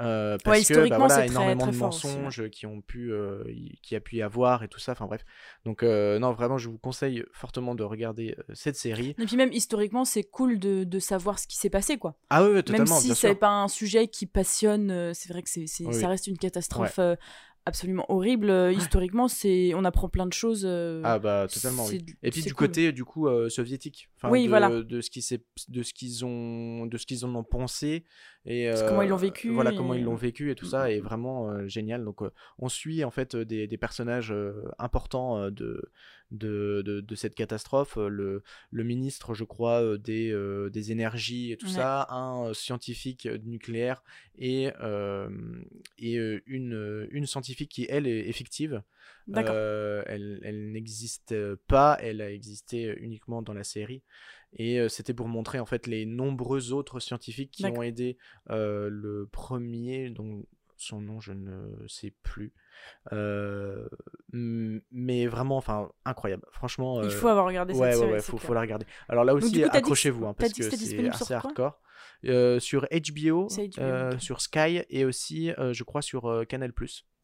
[0.00, 2.12] Euh, parce que historiquement, bah, voilà, c'est très- énormément très de aussi, ouais.
[2.14, 5.06] mensonges qui ont pu euh, y- qui a pu y avoir et tout ça enfin
[5.06, 5.24] bref.
[5.64, 9.14] Donc euh, non vraiment je vous conseille fortement de regarder euh, cette série.
[9.18, 12.14] Et puis même, historiquement, c'est cool de, de savoir ce qui s'est passé, quoi.
[12.30, 15.42] ah oui, oui Même totalement si bien c'est pas un sujet qui passionne, c'est vrai
[15.42, 16.98] que c'est, c'est- Oui, ça reste une catastrophe
[17.68, 18.50] absolument horrible.
[18.50, 20.64] euh, Historiquement, c'est, on apprend plein de choses.
[20.66, 22.66] euh, ah bah totalement oui et puis du cool.
[22.68, 24.68] côté du coup euh, soviétique enfin, Oui, de, voilà.
[24.82, 25.20] de ce qui
[25.68, 28.04] de ce qu'ils ont de ce qu'ils en ont pensé
[28.44, 30.70] et comment ils l'ont euh, vécu voilà et- comment ils l'ont vécu et tout Mm,
[30.70, 31.04] ça mm, est mm.
[31.04, 35.38] vraiment euh, génial donc euh, on suit en fait euh, des, des personnages euh, importants
[35.38, 35.90] euh, de,
[36.30, 40.92] de, de de cette catastrophe euh, le le ministre je crois euh, des euh, des
[40.92, 41.72] énergies et tout Ouais.
[41.72, 44.02] ça un scientifique nucléaire
[44.38, 45.28] et euh,
[45.98, 48.82] et une une scientifique qui elle est, est fictive
[49.52, 51.34] euh, elle, elle n'existe
[51.66, 54.02] pas, elle a existé uniquement dans la série.
[54.54, 58.16] Et euh, c'était pour montrer en fait les nombreux autres scientifiques qui ont aidé
[58.48, 60.46] euh, le premier, donc
[60.78, 62.52] son nom, je ne sais plus.
[63.12, 63.88] Euh,
[64.32, 66.44] mais vraiment, enfin, incroyable.
[66.52, 67.02] Franchement.
[67.02, 68.12] Il euh, faut avoir regardé Ouais, cette ouais, série.
[68.12, 68.86] ouais, c'est faut, faut la regarder.
[69.08, 71.80] Alors là aussi, accrochez-vous, hein, parce que c'est assez hardcore.
[72.24, 73.46] Euh, sur HBO,
[73.78, 76.72] euh, sur Sky et aussi, je crois, sur Canal+.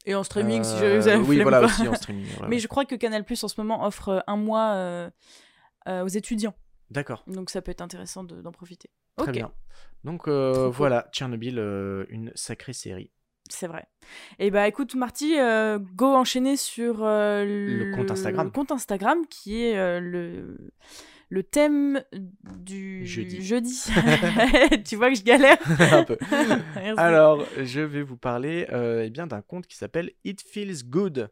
[0.07, 2.27] Et en streaming, si jamais vous avez Oui, voilà, aussi en streaming.
[2.27, 2.59] ouais, Mais ouais.
[2.59, 5.11] je crois que Canal Plus en ce moment offre un mois
[5.89, 6.55] aux étudiants.
[6.91, 8.91] D'accord, Donc ça peut être intéressant de- d'en profiter.
[9.17, 9.53] très bien.
[10.05, 13.11] Donc euh, voilà, Tchernobyl, euh, une sacrée série.
[13.51, 13.85] C'est vrai.
[14.39, 18.47] Et bah écoute, Marty, euh, go enchaîner sur euh, le, compte Instagram.
[18.47, 20.71] le compte Instagram qui est euh, le,
[21.29, 23.83] le thème du Jeudi.
[24.85, 25.59] tu vois que je galère.
[25.93, 26.17] Un peu.
[26.97, 31.29] Alors, je vais vous parler eh bien d'un compte qui s'appelle It Feels Good.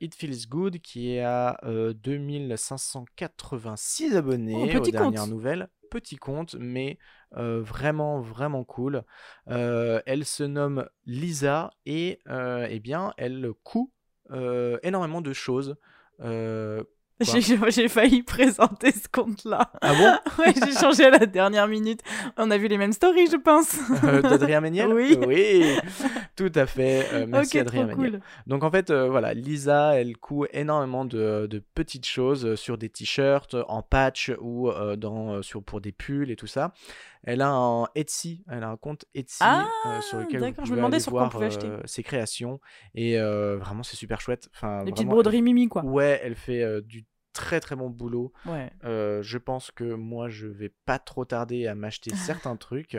[0.00, 4.90] It Feels Good qui est à euh, 2586 abonnés Oh, aux petit compte.
[4.92, 5.68] dernières nouvelles.
[5.90, 6.96] Petit compte, mais
[7.36, 9.02] euh, vraiment, vraiment cool.
[9.50, 13.88] Euh, elle se nomme Lisa et euh, eh bien, elle coud
[14.82, 15.76] énormément de choses.
[17.20, 19.70] J'ai j'ai failli présenter ce compte-là.
[19.80, 20.12] ah bon?
[20.42, 22.00] Ouais, j'ai changé à la dernière minute.
[22.36, 23.78] On a vu les mêmes stories, je pense.
[24.02, 24.88] D'Adrien Méniel?
[24.92, 25.16] Oui.
[25.24, 25.76] Oui,
[26.34, 27.24] tout à fait.
[27.28, 28.10] Merci ok, Adrien Méniel.
[28.12, 28.20] cool.
[28.48, 33.54] Donc en fait, voilà, Lisa, elle coud énormément de, de petites choses sur des t-shirts,
[33.68, 36.72] en patch ou dans, sur, pour des pulls et tout ça.
[37.26, 40.64] Elle a un Etsy, elle a un compte Etsy Ah, euh, sur lequel vous d'accord,
[40.64, 41.66] je pouvez me demandais aller sur quoi on voir pouvait acheter.
[41.66, 42.60] euh, ses créations.
[42.94, 44.48] Et euh, vraiment, c'est super chouette.
[44.54, 45.84] Enfin, Les petites broderies mimi, quoi.
[45.84, 48.32] Ouais, elle fait du très très bon boulot.
[48.46, 48.70] Ouais.
[48.84, 52.96] Euh, je pense que moi, je vais pas trop tarder à m'acheter certains trucs.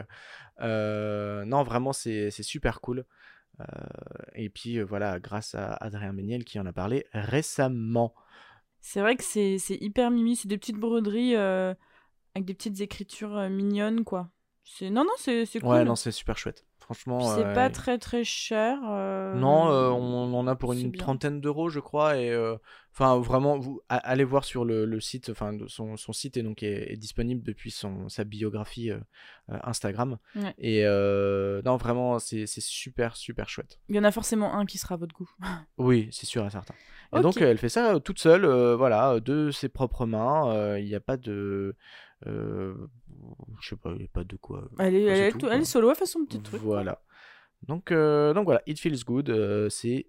[0.61, 3.05] Euh, non, vraiment, c'est super cool.
[3.61, 3.63] Euh,
[4.33, 8.13] et puis voilà, grâce à Adrien Méniel qui en a parlé récemment.
[8.81, 10.35] C'est vrai que c'est hyper mimi.
[10.35, 11.35] C'est des petites broderies
[12.35, 14.29] avec des petites écritures euh, mignonnes, quoi.
[14.63, 15.69] C'est Non, non, c'est c'est cool.
[15.69, 16.65] Ouais, non, c'est super chouette.
[16.79, 17.19] Franchement.
[17.35, 18.77] C'est euh, pas très très cher.
[18.87, 20.99] euh, Non, euh, on en a pour une bien.
[21.03, 22.17] trentaine d'euros, je crois.
[22.17, 22.35] Et
[22.93, 25.29] enfin, vraiment, vous allez voir sur le, le site.
[25.29, 28.91] Enfin, son, son site est donc est, est disponible depuis son sa biographie
[29.47, 30.17] Instagram.
[30.35, 30.53] Ouais.
[30.59, 30.83] Et
[31.63, 33.79] non, vraiment, c'est c'est super super chouette.
[33.89, 35.29] Il y en a forcément un qui sera à votre goût.
[35.77, 36.75] Oui, c'est sûr et certain.
[37.15, 38.45] Et donc, elle fait ça toute seule,
[38.75, 40.77] voilà, de ses propres mains.
[40.77, 41.75] Il n'y a pas de.
[42.27, 42.73] Euh,
[43.61, 44.67] je sais pas, il n'y a pas de quoi.
[44.79, 46.61] Elle est, elle, tout, elle est solo, elle fait son petit truc.
[46.61, 47.01] Voilà.
[47.63, 50.07] Donc, euh, donc voilà, It Feels Good, euh, c'est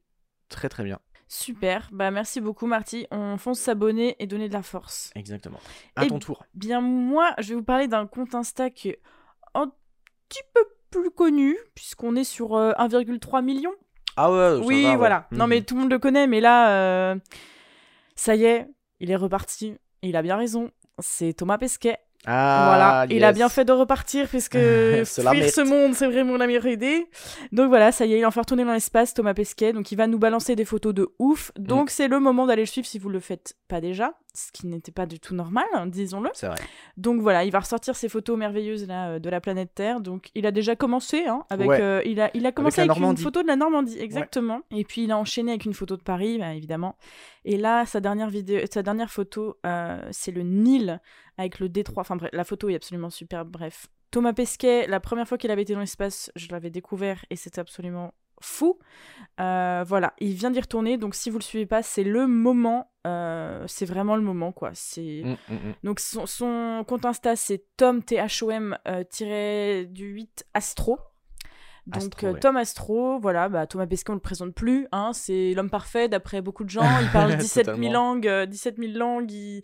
[0.48, 0.98] très très bien.
[1.28, 1.88] Super.
[1.92, 3.06] Bah merci beaucoup, Marty.
[3.10, 5.10] On fonce s'abonner et donner de la force.
[5.16, 5.58] Exactement.
[5.96, 6.44] À Et ton tour.
[6.54, 9.00] Bien, moi, je vais vous parler d'un compte Insta qui est
[9.54, 9.72] un
[10.28, 13.72] petit peu plus connu, puisqu'on est sur euh, 1,3 million.
[14.16, 14.96] Ah ouais, oui, va, ouais.
[14.96, 15.26] voilà.
[15.32, 15.50] Non, Mhm.
[15.50, 17.16] mais tout le monde le connaît, mais là,
[18.14, 18.66] ça y est,
[19.00, 19.76] il est reparti.
[20.02, 20.70] Et il a bien raison.
[20.98, 21.98] C'est Thomas Pesquet.
[22.28, 26.48] Ah, voilà, il a bien fait de repartir puisque fuir ce monde, c'est vraiment la
[26.48, 27.06] meilleure idée.
[27.52, 29.72] Donc voilà, ça y est, il a enfin retourné dans l'espace, Thomas Pesquet.
[29.72, 31.52] Donc il va nous balancer des photos de ouf.
[31.56, 31.62] Mm.
[31.62, 34.66] Donc c'est le moment d'aller le suivre si vous le faites pas déjà, ce qui
[34.66, 36.28] n'était pas du tout normal, hein, disons-le.
[36.34, 36.58] C'est vrai.
[36.96, 40.00] Donc voilà, il va ressortir ces photos merveilleuses là euh, de la planète Terre.
[40.00, 41.80] Donc il a déjà commencé hein, avec Ouais.
[41.80, 45.04] euh, il a il a commencé avec, une photo de la Normandie exactement et puis
[45.04, 46.96] il a enchaîné avec une photo de Paris bah, évidemment.
[47.44, 51.00] Et là sa dernière vidéo sa dernière photo euh, c'est le Nil
[51.38, 53.86] avec le détroit enfin bref, la photo est absolument superbe bref.
[54.10, 57.60] Thomas Pesquet, la première fois qu'il avait été dans l'espace, je l'avais découvert et c'était
[57.60, 58.78] absolument fou.
[59.40, 62.90] Euh, voilà, il vient d'y retourner, donc si vous le suivez pas, c'est le moment,
[63.06, 64.70] euh, c'est vraiment le moment quoi.
[64.74, 65.74] C'est Mm, mm, mm.
[65.84, 70.98] donc son, son compte Insta c'est Tom THOM euh, tiré du 8 Astro.
[71.86, 72.40] Donc Astro, euh, ouais.
[72.40, 76.42] Tom Astro, voilà, bah, Thomas Pesquet on le présente plus, hein, c'est l'homme parfait d'après
[76.42, 77.92] beaucoup de gens, il parle 17 000 Totalement.
[77.92, 79.62] langues, euh, 17 000 langues, il,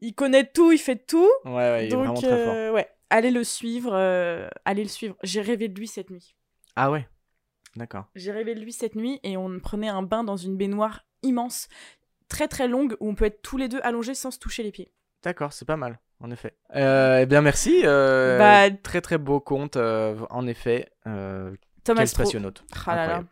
[0.00, 1.30] il connaît tout, il fait tout.
[1.46, 2.54] Ouais, ouais, il est Donc vraiment très fort.
[2.54, 5.16] euh, ouais, allez le suivre, euh, allez le suivre.
[5.22, 6.34] J'ai rêvé de lui cette nuit.
[6.76, 7.08] Ah ouais,
[7.76, 8.04] d'accord.
[8.14, 11.68] J'ai rêvé de lui cette nuit et on prenait un bain dans une baignoire immense,
[12.34, 14.72] très très longue où on peut être tous les deux allongés sans se toucher les
[14.72, 14.90] pieds.
[15.22, 16.54] D'accord, c'est pas mal, en effet.
[16.74, 17.82] Euh, eh bien, merci.
[17.84, 20.90] euh, Bah- très très beau compte, euh, en effet.
[21.06, 21.54] Euh,
[21.88, 22.06] Astro.
[22.24, 22.64] spationaute.
[22.86, 23.02] Ah là là.
[23.02, 23.28] Incroyable.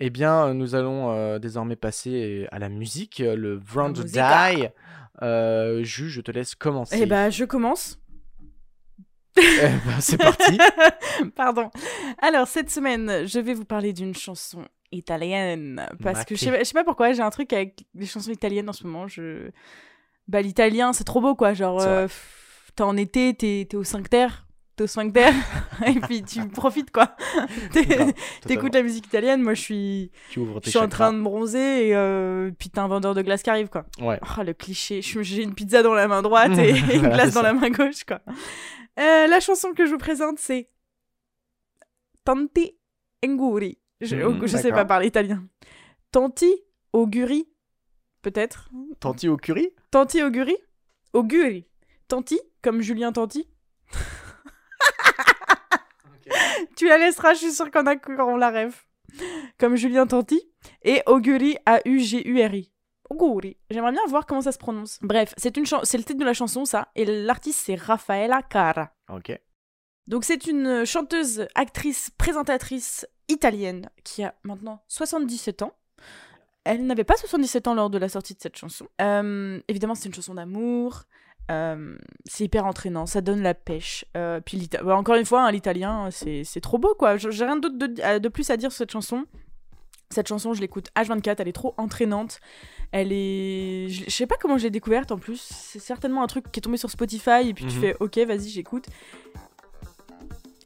[0.00, 4.52] Eh bien, nous allons euh, désormais passer à la musique, le musica.
[4.54, 4.68] Die.
[5.22, 6.98] Euh, Ju, je te laisse commencer.
[7.00, 7.98] Eh bah, je commence.
[9.40, 10.58] Eh ben, c'est parti.
[11.36, 11.70] Pardon.
[12.20, 15.86] Alors, cette semaine, je vais vous parler d'une chanson italienne.
[16.02, 18.30] Parce que je sais, pas- je sais pas pourquoi, j'ai un truc avec les chansons
[18.30, 19.06] italiennes en ce moment.
[19.08, 19.50] Je...
[20.28, 21.54] Bah, l'italien, c'est trop beau, quoi.
[21.54, 22.06] Genre, euh,
[22.76, 24.46] t'es en été, t'es t'es au 5 terre.
[24.76, 25.34] T'es au 5 terre.
[25.86, 27.16] et puis, tu profites, quoi.
[28.46, 30.10] T'écoutes la musique italienne, moi, je suis,
[30.64, 31.88] je suis en train de bronzer.
[31.88, 33.86] Et euh, puis, t'as un vendeur de glace qui arrive, quoi.
[34.00, 34.20] Ouais.
[34.22, 35.00] Oh, le cliché.
[35.02, 38.20] J'ai une pizza dans la main droite et une glace dans la main gauche, quoi.
[39.00, 40.68] Euh, la chanson que je vous présente, c'est
[42.24, 42.76] Tanti
[43.24, 45.44] Enguri Je, je sais pas parler italien.
[46.12, 46.54] Tanti
[46.92, 47.48] auguri,
[48.22, 48.70] peut-être?
[49.00, 50.56] Tanti au curry Tanti auguri?
[51.12, 51.66] Auguri.
[52.06, 53.48] Tanti, comme Julien Tanti.
[56.76, 58.76] Tu la laisseras, je suis sûre qu'on a qu'on la rêve.
[59.58, 60.40] Comme Julien Tanti.
[60.82, 62.72] Et auguri, A-U-G-U-R-I.
[63.10, 63.56] Auguri.
[63.70, 64.98] J'aimerais bien voir comment ça se prononce.
[65.02, 66.88] Bref, c'est une c'est le titre de la chanson, ça.
[66.94, 68.92] Et l'artiste, c'est Raffaella Cara.
[69.08, 69.32] Ok.
[70.08, 75.74] Donc c'est une chanteuse, actrice, présentatrice italienne qui a maintenant 77 ans.
[76.64, 78.86] Elle n'avait pas 77 ans lors de la sortie de cette chanson.
[79.00, 81.02] Euh, évidemment, c'est une chanson d'amour.
[81.50, 84.04] Euh, c'est hyper entraînant, ça donne la pêche.
[84.18, 87.16] Euh, puis l'ita- bah, encore une fois, hein, l'italien, c'est c'est trop beau quoi.
[87.16, 89.24] J'ai rien d'autre de, de plus à dire sur cette chanson.
[90.10, 92.40] Cette chanson, je l'écoute H24, elle est trop entraînante.
[92.92, 93.88] Elle est.
[93.88, 95.40] Je, je sais pas comment je l'ai découverte en plus.
[95.40, 97.80] C'est certainement un truc qui est tombé sur Spotify et puis tu Mhm.
[97.80, 98.86] fais ok, vas-y, j'écoute.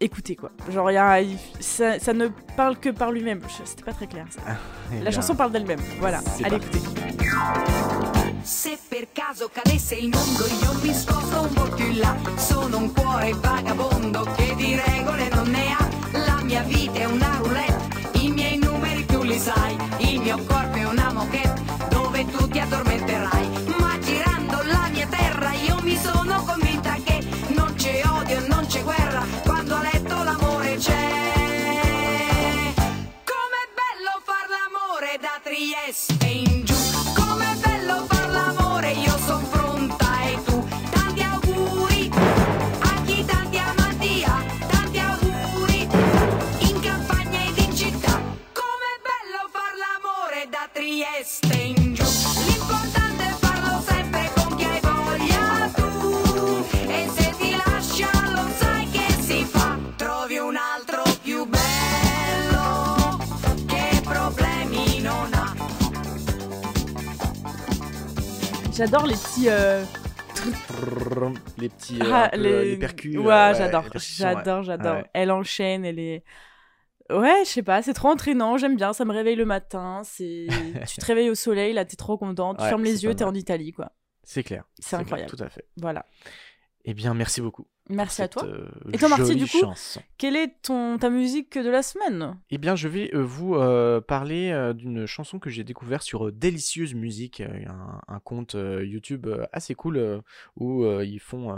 [0.02, 0.50] Écoutez quoi.
[0.68, 1.20] Genre, y a-
[1.60, 3.40] ça, ça ne parle que par lui-même.
[3.64, 4.26] C'était pas très clair.
[4.30, 4.40] ça.
[4.92, 5.80] Eh La bien, chanson parle d'elle-même.
[6.00, 6.76] Voilà, allez parti.
[6.78, 7.02] écouter.
[8.42, 12.78] Se per caso cadesse il mondo io mi sposto un po' più in là Sono
[12.78, 15.88] un cuore vagabondo che di regole non ne ha
[16.26, 20.76] La mia vita è una roulette, i miei numeri tu li sai Il mio corpo
[20.76, 21.41] è una moquette dove
[35.70, 36.61] yes, amen.
[68.82, 69.48] J'adore les petits.
[69.48, 69.84] euh,
[71.56, 72.00] Les petits.
[72.02, 73.16] euh, ah, peu, euh, les percus.
[73.16, 74.96] Ouais, euh, j'adore, j'adore, j'adore.
[74.96, 75.10] Ouais.
[75.12, 76.24] Elle enchaîne, elle est.
[77.08, 80.48] Ouais, je sais pas, c'est trop entraînant, j'aime bien, ça me réveille le matin, c'est...
[80.88, 83.22] tu te réveilles au soleil, là t'es trop content, tu Ouais, fermes les yeux, t'es
[83.22, 83.92] en Italie, quoi.
[84.24, 84.64] C'est clair.
[84.80, 85.30] C'est clair, incroyable.
[85.30, 85.64] Tout à fait.
[85.76, 86.04] Voilà.
[86.84, 87.66] Eh bien, merci beaucoup.
[87.88, 88.44] Merci à toi.
[88.44, 89.58] euh, Et toi, Marty, du coup.
[90.18, 92.36] Quelle est ton, ta musique de la semaine?
[92.50, 96.94] Eh bien, je vais euh, vous euh, parler d'une chanson que j'ai découverte sur Délicieuse
[96.94, 100.22] Musique, un, un compte YouTube assez cool
[100.56, 101.56] où ils font,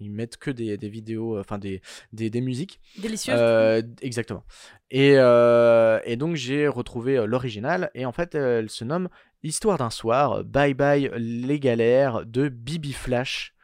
[0.00, 1.80] ils mettent que des, des vidéos, enfin des,
[2.12, 2.80] des, des musiques.
[2.98, 4.44] Délicieuse Euh, exactement.
[4.90, 9.08] Et, euh, et donc j'ai retrouvé l'original et en fait elle se nomme
[9.44, 13.54] Histoire d'un soir, Bye Bye les galères de Bibi Flash.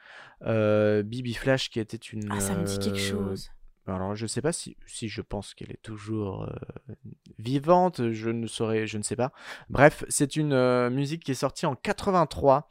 [0.46, 2.28] Euh, Bibi Flash qui était une.
[2.32, 3.50] Ah, ça me dit quelque euh, chose.
[3.86, 6.94] alors, je sais pas si, si je pense qu'elle est toujours euh,
[7.38, 9.32] vivante, je ne saurais, je ne sais pas.
[9.68, 12.68] Bref, c'est une euh, musique qui est sortie en 83.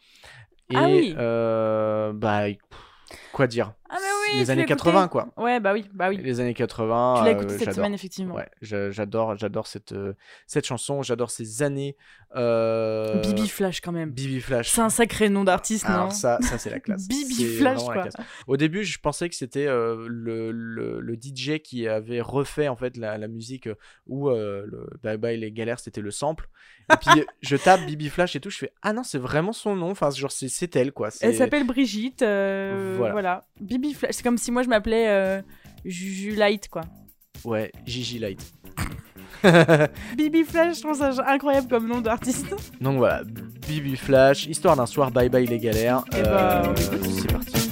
[0.69, 1.15] Et, Ah oui.
[1.17, 5.12] euh, bah, pff, quoi dire Ah, mais oui Les années l'as 80, écouté.
[5.34, 5.43] quoi.
[5.43, 6.17] Ouais, bah oui, bah oui.
[6.17, 7.15] Les années 80.
[7.19, 8.36] Tu l'as euh, écouté cette semaine, effectivement.
[8.36, 10.13] Ouais, j'adore, j'adore cette, euh,
[10.47, 11.95] cette chanson, j'adore ces années.
[12.36, 14.12] euh, Bibi Flash, quand même.
[14.12, 14.69] Bibi Flash.
[14.71, 17.08] C'est un sacré nom d'artiste, non ça, ça c'est la classe.
[17.10, 18.08] Bibi Flash, quoi.
[18.47, 22.76] Au début, je pensais que c'était euh, le, le, le DJ qui avait refait en
[22.76, 23.69] fait la, la musique
[24.08, 26.50] où le Bye Bye les galères c'était le sample.
[26.91, 29.76] Et puis je tape Bibi Flash et tout, je fais ah non c'est vraiment son
[29.76, 29.91] nom.
[29.91, 31.10] Enfin genre c'est elle quoi.
[31.21, 32.21] Elle s'appelle Brigitte.
[32.23, 33.27] Voilà.
[33.28, 33.46] Voilà.
[33.60, 34.12] Bibi Flash.
[34.16, 35.42] C'est comme si moi je m'appelais euh,
[35.84, 36.82] Juju Light, quoi.
[37.44, 38.54] ouais Gigi Light.
[40.18, 42.48] Bibi Flash, je trouve ça incroyable comme nom d'artiste.
[42.82, 43.24] Donc voilà
[43.68, 46.04] Bibi Flash, histoire d'un soir Bye Bye les galères.
[46.18, 47.66] Eh ben, Euh, c'est parti.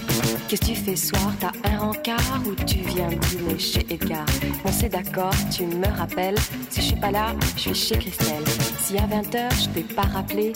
[0.47, 1.34] Qu'est-ce que tu fais soir?
[1.39, 4.25] T'as un rencard ou tu viens dîner chez Edgar?
[4.63, 6.38] On s'est d'accord, tu me rappelles.
[6.69, 8.43] Si je suis pas là, je suis chez Christelle.
[8.79, 10.53] Si à 20h je t'ai pas rappelé,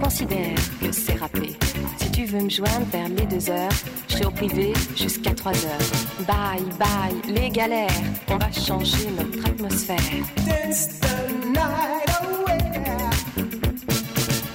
[0.00, 1.56] considère que c'est rappelé.
[1.96, 3.68] Si tu veux me joindre vers les 2h,
[4.08, 5.66] je serai au privé jusqu'à 3h.
[6.20, 7.90] Bye bye, les galères,
[8.28, 9.98] on va changer notre atmosphère.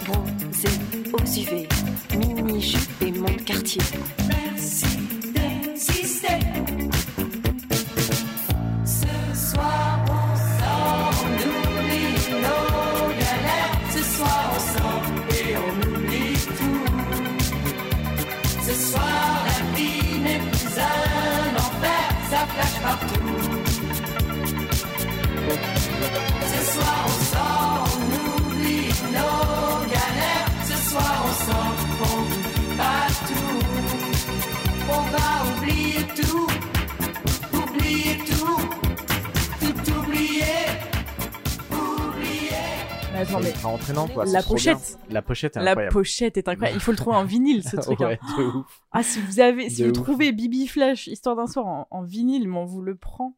[0.06, 0.70] Bronzé
[1.12, 1.68] aux UV,
[2.16, 3.82] mini-jupe et mon quartier.
[43.32, 44.26] Non, mais ultra entraînant quoi.
[44.26, 44.98] la pochette.
[45.10, 45.94] La pochette est La incroyable.
[45.94, 46.78] pochette est incroyable.
[46.78, 48.02] Il faut le trouver en vinyle, ce truc.
[48.02, 48.08] hein.
[48.08, 48.82] ouais, de ouf.
[48.92, 50.04] Ah, si vous avez, si De vous ouf.
[50.04, 53.36] trouvez Bibi Flash, histoire d'un soir en, en vinyle, mais on vous le prend.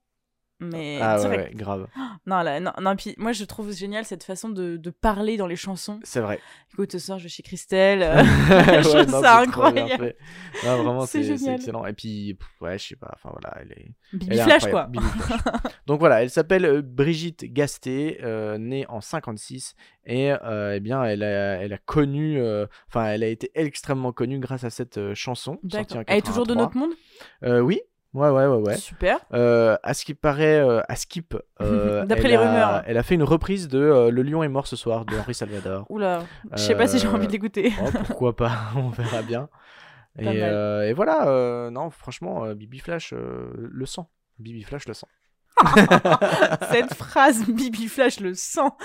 [0.60, 1.50] Mais Ah direct.
[1.50, 1.88] ouais, grave.
[2.26, 5.48] Non, là, non, non, puis moi je trouve génial cette façon de, de parler dans
[5.48, 6.00] les chansons.
[6.04, 6.40] C'est vrai.
[6.74, 8.04] Écoute, ce soir je vais chez Christelle.
[8.04, 8.24] euh,
[8.84, 10.16] je trouve ça incroyable.
[10.66, 11.86] Non, vraiment, C'est excellent.
[11.86, 13.92] Et puis, pff, ouais, je sais pas, enfin voilà, elle est.
[14.14, 14.84] Bibi elle est Flash quoi.
[14.84, 15.42] incroyable, Bibi Flash.
[15.88, 21.04] Donc voilà, elle s'appelle euh, Brigitte Gasté, euh, née en 56, et euh, eh bien,
[21.04, 22.40] elle a, elle a connu,
[22.90, 25.54] enfin, elle a été extrêmement connue grâce à cette chanson.
[25.64, 26.04] sortie en D'accord.
[26.08, 26.56] Elle est toujours de 83.
[26.64, 27.66] notre monde?
[27.66, 27.82] Oui,
[28.14, 28.78] ouais, ouais, ouais, ouais.
[28.78, 29.20] Super.
[29.34, 32.84] Euh, à ce qui paraît, euh, à Skip, euh, D'après les a- rumeurs.
[32.88, 35.34] elle a fait une reprise de euh, Le lion est mort ce soir de Henri
[35.34, 35.86] Salvador.
[35.90, 37.72] Oula, je sais pas si j'ai Euh, envie de l'écouter.
[37.82, 39.50] Oh, pourquoi pas, on verra bien.
[40.18, 44.02] Et, voilà, non, franchement, Bibi Flash le sent.
[44.40, 45.08] Bibi Flash le sent.
[46.72, 48.78] Cette phrase, Bibi Flash le sang.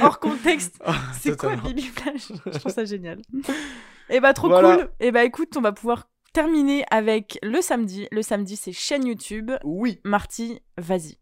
[0.00, 0.80] Hors contexte.
[1.14, 1.56] C'est quoi.
[1.56, 2.32] Bibi Flash?
[2.46, 3.18] Je trouve ça génial.
[4.10, 4.76] Et bah trop Voilà.
[4.76, 4.88] cool.
[5.00, 8.06] Et bah écoute, on va pouvoir terminer avec le samedi.
[8.10, 9.50] Le samedi, c'est chaîne YouTube.
[9.64, 11.18] Oui, Marty, vas-y.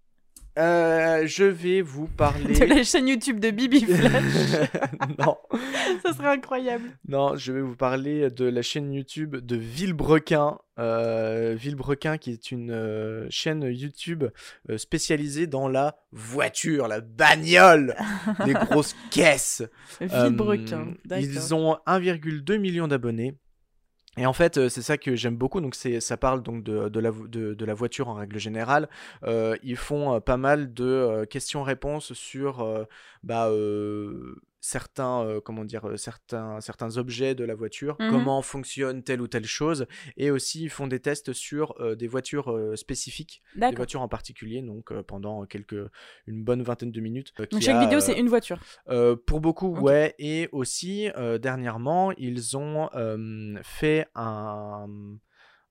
[0.59, 2.59] euh, je vais vous parler.
[2.59, 4.69] De la chaîne YouTube de Bibi Flash.
[5.19, 5.37] non,
[6.05, 6.91] ça serait incroyable.
[7.09, 10.59] non, je vais vous parler de la chaîne YouTube de Villebrequin.
[10.79, 14.25] Euh, Villebrequin, qui est une euh, chaîne YouTube
[14.77, 17.95] spécialisée dans la voiture, la bagnole,
[18.47, 19.63] les grosses caisses.
[20.01, 20.95] Villebrequin.
[21.05, 21.25] D'accord.
[21.25, 23.35] Ils ont 1,2 million d'abonnés.
[24.17, 25.61] Et en fait, euh, c'est ça que j'aime beaucoup.
[25.61, 26.99] Donc, ça parle donc de,
[27.65, 28.89] la, voiture en règle générale.
[29.25, 32.87] Euh, ils font euh, pas mal de questions-réponses sur
[33.23, 38.11] bah, euh, certains, euh, comment dire, euh, certains, certains objets de la voiture, Mhm.
[38.11, 39.87] comment fonctionne telle ou telle chose.
[40.17, 44.09] Et aussi, ils font des tests sur euh, des voitures euh, spécifiques, des voitures en
[44.09, 44.61] particulier.
[44.63, 45.83] Donc, pendant quelques,
[46.27, 47.33] une bonne vingtaine de minutes.
[47.39, 48.61] Donc chaque a, vidéo, c'est une voiture.
[49.27, 49.83] pour beaucoup, Ok.
[49.83, 50.15] ouais.
[50.19, 51.09] Et aussi,
[51.41, 52.89] dernièrement, ils ont
[53.63, 54.87] fait un,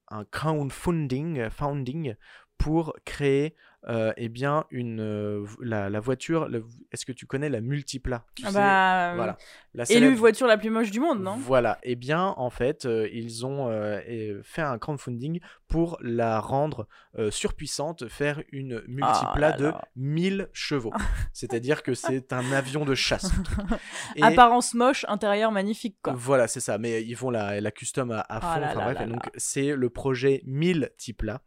[0.09, 2.15] un crowdfunding founding
[2.57, 3.55] pour créer
[3.88, 6.49] euh, eh bien, une, euh, la, la voiture.
[6.91, 9.38] Est-ce que tu connais la multipla Tu Ah sais, bah, voilà.
[9.73, 11.38] La Élue célèbre- voiture la plus moche du monde, non?
[11.38, 11.80] Voilà.
[11.84, 17.32] Eh bien, en fait, euh, ils ont euh, fait un crowdfunding pour la rendre euh,
[17.32, 19.82] surpuissante, faire une multipla Ah là de là.
[19.95, 20.91] 1000 chevaux.
[21.32, 23.32] C'est-à-dire que c'est un avion de chasse.
[24.15, 26.13] Et- Apparence moche, intérieur magnifique, quoi.
[26.15, 26.77] voilà, c'est ça.
[26.77, 28.47] Mais ils vont la, la custom à, à fond.
[28.49, 31.41] Ah là bref, donc c'est le projet 1000 type là.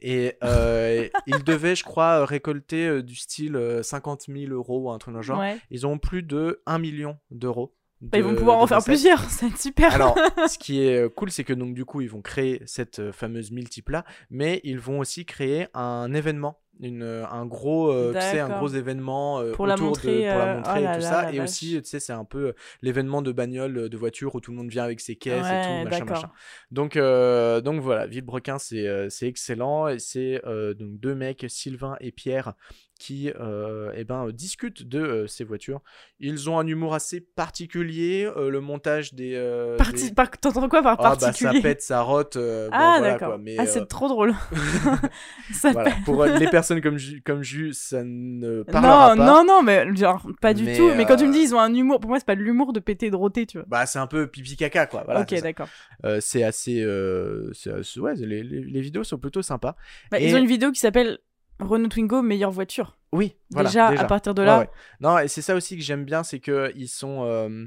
[0.00, 4.90] Et euh, ils devaient, je crois, récolter euh, du style euh, 50 000 euros ou
[4.90, 5.38] un truc dans le genre.
[5.38, 5.58] Ouais.
[5.70, 7.74] Ils ont plus de 1 million d'euros.
[8.00, 8.94] Bah, ils vont pouvoir en faire recettes.
[8.94, 9.94] plusieurs, c'est super.
[9.94, 10.14] Alors,
[10.48, 13.12] ce qui est euh, cool, c'est que donc du coup, ils vont créer cette euh,
[13.12, 18.20] fameuse multipla, mais ils vont aussi créer un événement, une, euh, un gros, euh, tu
[18.26, 20.84] sais, un gros événement euh, Pour la montrer, de, pour la euh, montrer oh et
[20.84, 21.44] là tout là, ça, et vache.
[21.44, 22.52] aussi, tu sais, c'est un peu euh,
[22.82, 25.58] l'événement de bagnole, euh, de voiture où tout le monde vient avec ses caisses et
[25.58, 26.30] tout, machin, machin.
[26.70, 31.44] Donc, euh, donc voilà, Villebrequin, c'est euh, c'est excellent, et c'est euh, donc deux mecs,
[31.48, 32.54] Sylvain et Pierre,
[32.98, 35.80] qui euh, eh ben, euh, discutent de euh, ces voitures.
[36.20, 39.34] Ils ont un humour assez particulier, euh, le montage des...
[39.34, 40.08] euh, Parti...
[40.08, 41.60] des- par- T'entends quoi par ah bah ça particulier?
[41.62, 42.36] pète, ça rote.
[42.36, 43.38] euh, bon, Ah, voilà, d'accord.
[43.58, 44.34] ah, euh, c'est trop drôle.
[45.52, 45.90] ça voilà.
[45.90, 46.04] pète.
[46.04, 49.26] Pour euh, les personnes comme Ju, comme Ju, ça ne parlera Non, pas.
[49.26, 50.90] non, non, mais genre, pas du Mais, tout.
[50.96, 52.40] Mais quand tu me euh, dis ils ont un humour, pour moi, c'est pas de
[52.40, 53.66] l'humour de péter de roter, tu vois.
[53.68, 55.02] Bah c'est un peu pipi caca quoi.
[55.04, 55.68] Voilà, ok, d'accord.
[56.04, 59.76] Euh, c'est assez, euh, assez- ouais, les, les- les vidéos sont plutôt sympas.
[60.10, 61.18] Bah, Et- Ils ont une vidéo qui s'appelle
[61.60, 62.96] Renault Twingo, meilleure voiture.
[63.12, 63.68] Oui, voilà.
[63.68, 64.58] déjà, à partir de là.
[64.58, 64.70] Ouais, ouais.
[65.00, 67.24] Non, et c'est ça aussi que j'aime bien, c'est que ils sont.
[67.24, 67.66] euh,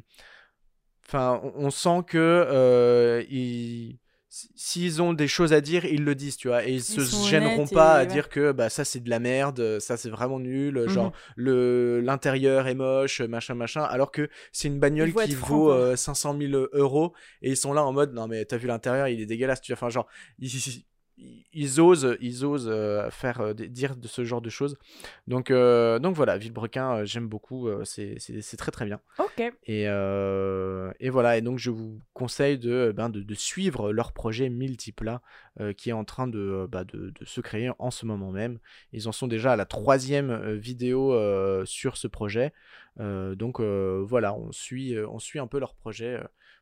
[1.07, 3.97] Enfin, on, on sent que euh, ils-
[4.55, 7.23] S'ils ont des choses à dire, ils le disent, tu vois, et ils, se sont
[7.23, 10.39] gêneront pas et à dire que bah ça c'est de la merde, ça c'est vraiment
[10.39, 11.11] nul, genre Mhm.
[11.37, 16.37] le l'intérieur est moche, machin machin, alors que c'est une bagnole qui vaut euh, 500
[16.37, 19.25] 000 euros et ils sont là en mode non mais t'as vu l'intérieur, il est
[19.25, 20.07] dégueulasse, tu vois, enfin genre
[20.39, 20.49] ils,
[21.17, 24.77] ils- osent, ils osent euh, faire euh, dire de ce genre de choses.
[25.25, 28.17] Donc, euh, donc voilà, Villebrequin, j'aime beaucoup, c'est
[28.57, 28.99] très très bien.
[29.19, 29.39] Ok.
[29.63, 34.13] Et, euh, et voilà, et donc je vous conseille de, ben, de, de suivre leur
[34.13, 35.21] projet Multipla
[35.59, 38.59] euh, qui est en train de, bah, de, de se créer en ce moment même.
[38.93, 41.13] Ils en sont déjà à la troisième vidéo
[41.65, 42.53] sur ce projet.
[42.99, 46.19] Donc voilà, on suit, on suit un peu leur projet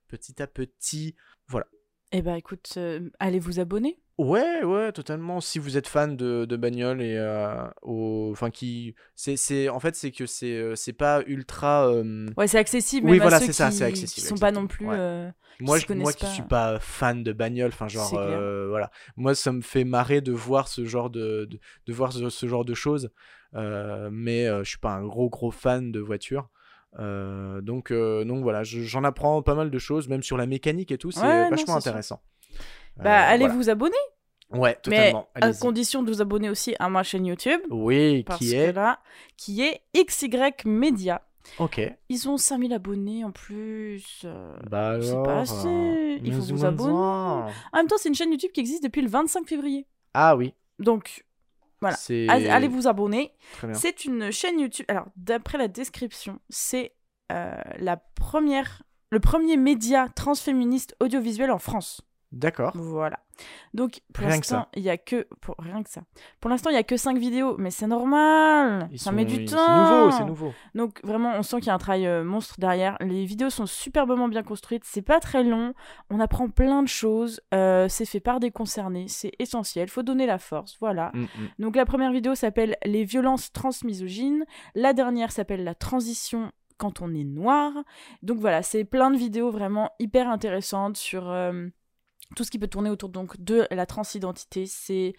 [0.08, 1.16] petit à petit.
[1.48, 1.68] Voilà.
[2.12, 4.00] Eh ben écoute, euh, allez vous abonner.
[4.18, 5.42] Ouais, ouais, totalement.
[5.42, 9.82] Si vous êtes fan de, de bagnole et euh, au, enfin qui, c'est, c'est, en
[9.82, 11.90] fait, c'est que c'est, euh, c'est pas ultra.
[11.90, 13.06] euh, Ouais, c'est accessible.
[13.08, 14.88] Oui, même à voilà, ceux c'est ça, qui- c'est accessible, Qui sont pas non plus.
[14.88, 14.96] Ouais.
[14.98, 15.30] euh,
[15.60, 18.10] moi, s'y je, moi qui suis pas fan de bagnole, enfin genre,
[18.70, 18.90] voilà.
[19.18, 22.48] Moi, ça me fait marrer de voir ce genre de, de, de voir ce, ce
[22.48, 23.10] genre de choses,
[23.54, 26.50] mais je suis pas un gros gros fan de voitures.
[27.00, 30.46] Euh, donc, euh, donc voilà, je- j'en apprends pas mal de choses, même sur la
[30.46, 32.22] mécanique et tout, c'est Ouais, vachement c'est intéressant.
[32.98, 33.54] Bah, Euh, allez voilà.
[33.56, 33.96] vous abonner.
[34.52, 35.28] Ouais, Mais totalement.
[35.36, 35.60] à allez-y.
[35.60, 37.60] condition de vous abonner aussi à ma chaîne YouTube.
[37.70, 38.72] Oui, Parce qui que est.
[38.74, 39.00] là,
[39.38, 40.30] qui est XY
[40.66, 41.22] Media.
[41.60, 41.82] Ok.
[42.10, 44.26] Ils ont 5000 abonnés en plus.
[44.70, 45.24] Bah C'est alors.
[45.24, 46.20] pas assez.
[46.24, 46.92] Il faut vous abonner.
[46.94, 49.86] En même temps, c'est une chaîne YouTube qui existe depuis le 25 février.
[50.14, 50.54] Ah oui.
[50.80, 51.24] Donc,
[51.82, 51.98] Voilà.
[52.54, 53.34] Allez vous abonner.
[53.74, 54.86] C'est une chaîne YouTube.
[54.88, 56.94] Alors, d'après la description, c'est
[57.32, 62.02] euh, la première, le premier média transféministe audiovisuel en France.
[62.32, 62.72] D'accord.
[62.76, 63.20] Voilà.
[63.74, 66.02] Donc, pour l'instant, il y a que pour rien que ça.
[66.40, 68.88] Pour l'instant, il y a que 5 vidéos, mais c'est normal.
[68.92, 69.58] Ils ça sont- met du ils- temps.
[69.58, 70.54] C'est nouveau, c'est nouveau.
[70.74, 72.98] Donc vraiment, on sent qu'il y a un travail euh, monstre derrière.
[73.02, 74.84] Les vidéos sont superbement bien construites.
[74.86, 75.74] C'est pas très long.
[76.10, 77.42] On apprend plein de choses.
[77.54, 79.08] Euh, c'est fait par des concernés.
[79.08, 79.90] C'est essentiel.
[79.90, 80.78] Faut donner la force.
[80.80, 81.12] Voilà.
[81.14, 81.28] Mm, mm.
[81.60, 84.46] Donc la première vidéo s'appelle Les violences transmisogynes.
[84.76, 87.72] La dernière s'appelle La transition quand on est noir.
[88.22, 91.68] Donc voilà, c'est plein de vidéos vraiment hyper intéressantes sur euh,
[92.36, 94.66] tout ce qui peut tourner autour donc de la transidentité.
[94.68, 95.14] C'est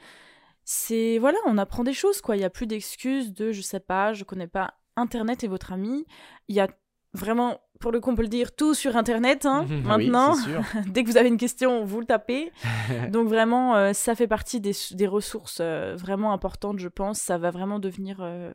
[0.65, 2.37] c'est voilà, on apprend des choses quoi.
[2.37, 5.73] Il y a plus d'excuses de je sais pas, je connais pas Internet et votre
[5.73, 6.07] ami.
[6.49, 6.69] Il y a
[7.13, 10.35] vraiment pour le coup, on peut le dire, tout sur Internet hein, maintenant.
[10.87, 12.53] Dès que vous avez une question, vous le tapez.
[13.11, 17.19] Donc vraiment, euh, ça fait partie des, des ressources euh, vraiment importantes, je pense.
[17.19, 18.53] Ça va vraiment devenir euh,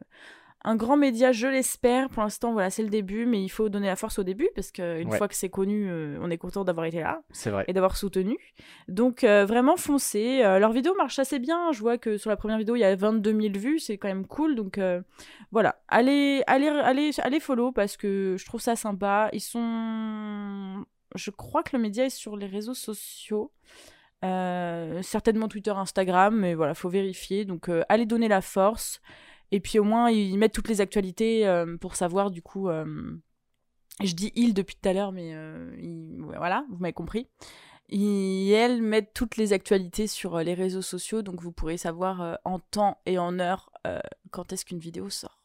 [0.64, 2.10] un grand média, je l'espère.
[2.10, 4.72] Pour l'instant, voilà, c'est le début, mais il faut donner la force au début parce
[4.72, 5.18] qu'une Ouais.
[5.18, 7.66] fois que c'est connu, euh, on est content d'avoir été là C'est vrai.
[7.68, 8.38] et d'avoir soutenu.
[8.88, 10.44] Donc euh, vraiment foncez.
[10.44, 11.72] Euh, leur vidéo marche assez bien.
[11.72, 14.08] Je vois que sur la première vidéo, il y a 22 000 vues, c'est quand
[14.08, 14.56] même cool.
[14.56, 14.80] Donc
[15.52, 19.30] voilà, allez, allez, allez, allez follow parce que je trouve ça sympa.
[19.34, 20.86] Ils sont,
[21.16, 23.52] je crois que le média est sur les réseaux sociaux.
[25.02, 27.46] Certainement Twitter, Instagram, mais voilà, faut vérifier.
[27.46, 29.02] Donc, allez donner la force.
[29.52, 32.70] Et puis au moins, ils mettent toutes les actualités euh, pour savoir, du coup.
[32.70, 32.86] euh,
[34.04, 37.28] je dis ils depuis tout à l'heure, mais euh, ils- voilà, vous m'avez compris.
[37.90, 42.58] Et elles mettent toutes les actualités sur les réseaux sociaux, donc vous pourrez savoir en
[42.60, 43.70] temps et en heure
[44.32, 45.44] quand est-ce qu'une vidéo sort.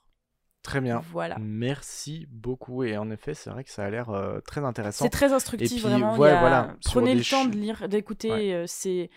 [0.63, 1.01] Très bien.
[1.13, 1.37] Voilà.
[1.41, 2.85] Merci beaucoup.
[2.85, 4.11] Et en effet, c'est vrai que ça a l'air
[4.47, 5.05] très intéressant.
[5.05, 6.17] C'est très instructif, puis, vraiment.
[6.17, 8.31] ouais, a- voilà, Prenez le temps de lire, d'écouter.
[8.31, 8.65] Ouais.
[8.69, 9.11] c'est,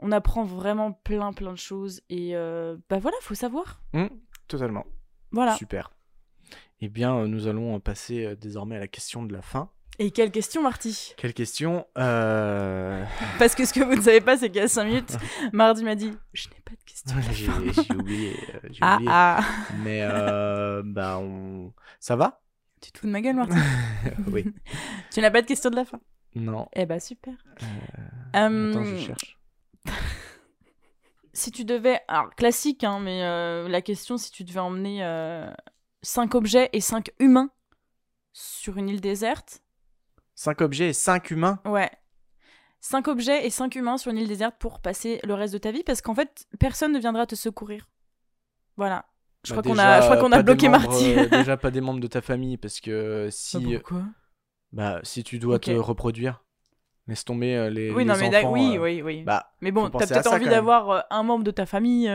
[0.00, 2.02] on apprend vraiment plein, plein de choses.
[2.10, 3.80] Et euh, bah voilà, faut savoir.
[3.94, 4.06] Mm,
[4.48, 4.84] totalement.
[5.30, 5.54] Voilà.
[5.56, 5.90] Super.
[6.80, 9.70] Eh bien, euh, nous allons passer euh, désormais à la question de la fin.
[10.00, 11.14] Et quelle question, Marty?
[11.16, 11.86] Quelle question?
[11.98, 13.04] Euh,
[13.38, 15.16] Parce que ce que vous ne savez pas, c'est qu'il y a 5 minutes,
[15.52, 17.16] Mardi m'a dit Je n'ai pas de question.
[17.88, 18.36] J'ai oublié.
[18.54, 19.10] euh, j'ai Ah oublié.
[19.12, 19.40] ah
[19.84, 21.72] Mais euh, bah, on...
[22.00, 22.42] ça va?
[22.80, 23.56] Tu te fous de ma gueule, Marty
[24.32, 24.44] Oui.
[25.12, 26.00] Tu n'as pas de question de la fin?
[26.34, 26.66] Non.
[26.74, 27.32] Eh bah super.
[28.32, 29.38] Attends, je Euh, cherche.
[31.34, 32.00] Si tu devais.
[32.08, 35.02] Alors, classique, hein, mais euh, la question, si tu devais emmener
[36.02, 37.50] 5 objets et 5 humains
[38.32, 39.62] sur une île déserte?
[40.36, 41.58] 5 objets et 5 humains?
[41.64, 41.90] Ouais.
[42.80, 45.70] 5 objets et 5 humains sur une île déserte pour passer le reste de ta
[45.72, 47.88] vie parce qu'en fait, personne ne viendra te secourir.
[48.76, 49.06] Voilà.
[49.44, 51.14] Je Bah, crois qu'on a, je crois qu'on a bloqué membres, Marty.
[51.16, 54.04] euh, déjà pas des membres de ta famille parce que si, Bah, pourquoi?
[54.72, 56.43] bah, si tu dois te reproduire,
[57.06, 58.52] laisse tomber euh, les, Oui, les non, mais enfants.
[58.52, 59.22] oui, euh, oui, oui.
[59.24, 62.06] Bah, mais bon, t'as peut-être envie d'avoir euh, un membre de ta famille.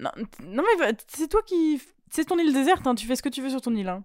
[0.00, 0.10] Non,
[0.42, 1.80] non, mais c'est toi qui.
[2.10, 3.88] C'est ton île déserte, hein, tu fais ce que tu veux sur ton île.
[3.88, 4.04] hein.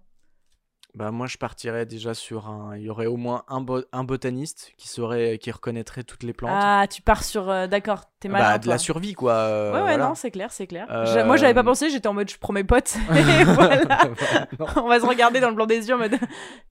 [0.94, 2.76] Bah, moi je partirais déjà sur un.
[2.76, 6.32] Il y aurait au moins un, bo- un botaniste qui saurait, qui reconnaîtrait toutes les
[6.32, 6.50] plantes.
[6.54, 7.48] Ah, tu pars sur.
[7.48, 8.44] euh, D'accord, t'es malin.
[8.44, 8.72] bah, de toi.
[8.74, 9.32] la survie quoi.
[9.32, 10.08] euh, Ouais, ouais, voilà.
[10.08, 10.86] non, c'est clair, c'est clair.
[10.90, 12.96] Euh, Moi, j'avais pas pensé, j'étais en mode je prends mes potes.
[13.10, 13.80] Et voilà.
[14.58, 14.66] Non.
[14.76, 16.16] On va se regarder dans le blanc des yeux en mode.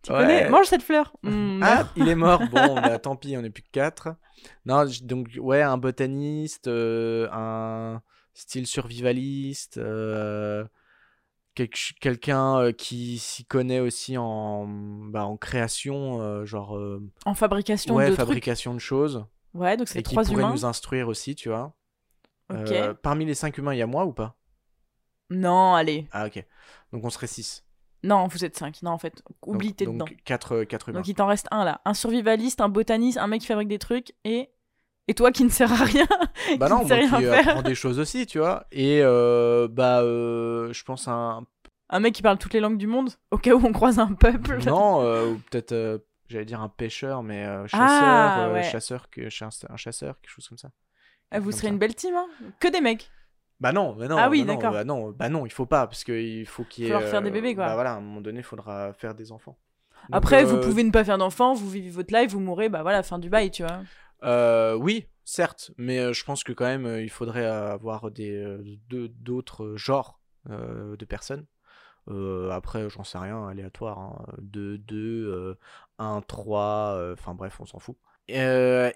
[0.03, 0.19] Tu Ouais.
[0.19, 1.13] connais Mange cette fleur.
[1.23, 2.41] Hmm, Ah, il est mort.
[2.51, 4.09] Bon, bah tant pis, on est plus que 4.
[4.65, 8.01] Non, donc ouais, un botaniste, euh, un
[8.33, 10.63] style survivaliste, euh,
[11.67, 18.09] quelqu'un qui s'y connaît aussi en, bah, en création, euh, genre euh, En fabrication ouais,
[18.09, 19.25] de fabrication de choses.
[19.53, 20.51] Ouais, donc c'est et qui trois pourrait humains.
[20.51, 21.73] nous instruire aussi, tu vois.
[22.51, 22.71] Ok.
[22.71, 24.37] Euh, parmi les 5 humains, il y a moi ou pas?
[25.29, 26.07] Non, allez.
[26.11, 26.43] Ah ok.
[26.91, 27.63] Donc on serait 6.
[28.01, 28.81] Non, vous êtes cinq.
[28.81, 30.05] Non, en fait, oublie, t'es dedans.
[30.05, 30.99] Donc 4, quatre humains.
[30.99, 31.81] Donc il t'en reste un là.
[31.83, 34.49] Un survivaliste, un botaniste, un mec qui fabrique des trucs et.
[35.09, 36.05] Et toi qui ne sert à rien.
[36.59, 37.47] Bah qui non, ne moi rien qui faire.
[37.49, 38.65] apprends des choses aussi, tu vois.
[38.71, 41.43] Et euh, bah, euh, je pense à un
[41.89, 44.13] Un mec qui parle toutes les langues du monde, au cas où on croise un
[44.13, 44.59] peuple.
[44.67, 45.97] Non, euh, ou peut-être, euh,
[46.27, 48.63] J'allais dire un pêcheur, mais euh, chasseur, Ah, euh, ouais.
[48.63, 50.69] chasseur, que, un chasseur, quelque chose comme ça.
[51.31, 51.69] Ah, vous serez ça.
[51.69, 52.27] une belle team, hein
[52.59, 53.09] Que des mecs.
[53.59, 54.17] Bah non, bah non.
[54.19, 54.73] Ah oui, bah non, d'accord.
[54.73, 56.91] Bah non, bah non, il faut pas, parce qu'il faut qu'il y ait.
[56.93, 57.65] Faut leur faire des euh, bébés, quoi.
[57.65, 59.57] Bah voilà, à un moment donné, il faudra faire des enfants.
[60.09, 62.69] Donc, Après, vous euh, pouvez ne pas faire d'enfants, vous vivez votre life, vous mourrez,
[62.69, 63.79] bah voilà, fin du bail, tu vois.
[64.23, 68.57] Euh, oui, certes, mais euh, je pense que quand même, euh, il faudrait avoir des
[68.89, 71.45] deux- d'autres genres euh, de personnes.
[72.09, 73.99] Euh, après, j'en sais rien, aléatoire.
[73.99, 74.25] Hein.
[74.39, 75.57] 2, 2,
[75.99, 77.95] 1, 3, euh, enfin bref, on s'en fout.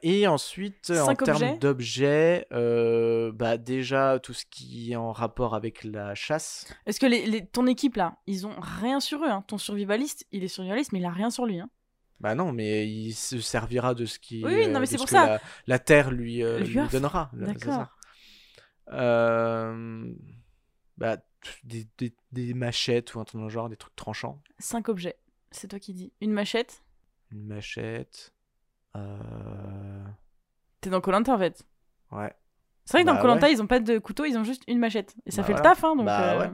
[0.04, 6.14] Et ensuite, en termes d'objets, bah déjà tout ce qui est en rapport avec la
[6.16, 6.72] chasse.
[6.86, 9.44] Est-ce que les, les- ton équipe là, ils ont rien sur eux, hein.
[9.48, 11.70] Ton survivaliste, il est survivaliste, mais il a rien sur lui, hein.
[12.20, 14.92] Bah non, mais il se servira de ce qui, Oui, non, euh, mais de c'est
[14.94, 15.26] ce pour que ça.
[15.26, 16.92] La, la terre lui, euh, Lui lui offre.
[16.92, 17.30] donnera.
[17.34, 17.88] D'accord.
[18.92, 20.14] Euh,
[20.98, 21.18] bah,
[21.64, 24.42] des, des, des machettes ou un truc dans le genre, des trucs tranchants.
[24.60, 25.18] Cinq objets.
[25.52, 26.14] C'est toi qui dis.
[26.22, 26.82] Une machette.
[27.32, 28.34] Une machette.
[28.96, 30.04] Euh...
[30.82, 31.64] T'es dans Colanta en fait.
[32.12, 32.34] Ouais.
[32.86, 33.54] C'est vrai que dans Bah Colanta, ouais.
[33.54, 35.16] ils ont pas de couteau, ils ont juste une machette.
[35.26, 35.70] Et ça Bah fait voilà.
[35.70, 36.06] le taf, hein, donc.
[36.06, 36.52] Bah euh, ouais.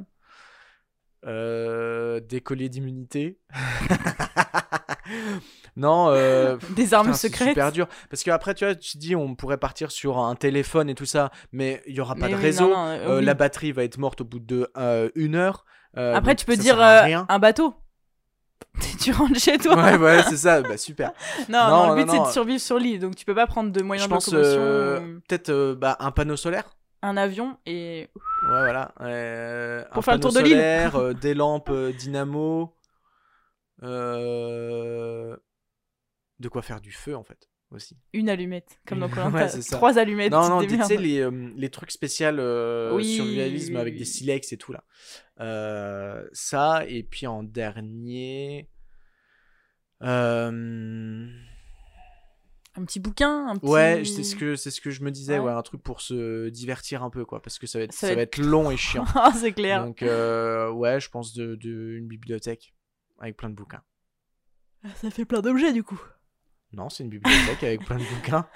[1.26, 3.40] Euh, des colliers d'immunité.
[5.76, 7.50] non, euh, Des armes putain, c'est secrètes.
[7.50, 7.88] super dur.
[8.10, 11.06] Parce qu'après, tu vois, tu te dis, on pourrait partir sur un téléphone et tout
[11.06, 12.68] ça, mais il y aura pas Mais de oui, réseau.
[12.70, 13.26] non, non, euh, Euh, oui.
[13.26, 15.66] La batterie va être morte au bout de euh, une heure.
[15.96, 17.74] Après, tu peux dire un bateau.
[19.02, 19.76] tu rentres chez toi.
[19.76, 20.62] Ouais, ouais, c'est ça.
[20.70, 21.12] Bah, super.
[21.50, 23.72] Non, Non, non, le but c'est de survivre sur l'île, donc tu peux pas prendre
[23.72, 26.66] de moyens Je de pense locomotion, peut-être bah, un panneau solaire.
[27.02, 28.10] un avion et
[28.44, 28.94] Ouais, voilà.
[29.02, 30.58] Euh, Pour un faire le tour de l'île.
[30.58, 32.74] euh, des lampes euh, dynamo.
[33.84, 35.36] Euh,
[36.40, 37.98] De quoi faire du feu, en fait, aussi.
[38.14, 39.48] une allumette, comme dans Ouais, Colanta.
[39.50, 39.76] ça.
[39.76, 40.32] Trois allumettes.
[40.32, 44.06] non, non, tu sais, les, euh, les trucs spéciaux euh, Oui, survivalisme oui, avec des
[44.06, 44.84] silex et tout, là.
[45.40, 48.70] Euh, ça, et puis en dernier...
[52.76, 53.66] Un petit bouquin, un petit.
[53.70, 55.46] Ouais, c'est ce que c'est ce que je me disais, Ouais.
[55.46, 55.52] ouais.
[55.52, 58.16] un truc pour se divertir un peu quoi, parce que ça va être Ça ça,
[58.16, 59.04] va être être long et chiant.
[59.16, 59.84] Ah, c'est clair.
[59.86, 62.74] Donc ouais, je pense de, de une bibliothèque
[63.20, 63.82] avec plein de bouquins.
[64.96, 66.00] Ça fait plein d'objets du coup.
[66.72, 68.48] Non, c'est une bibliothèque avec plein de bouquins.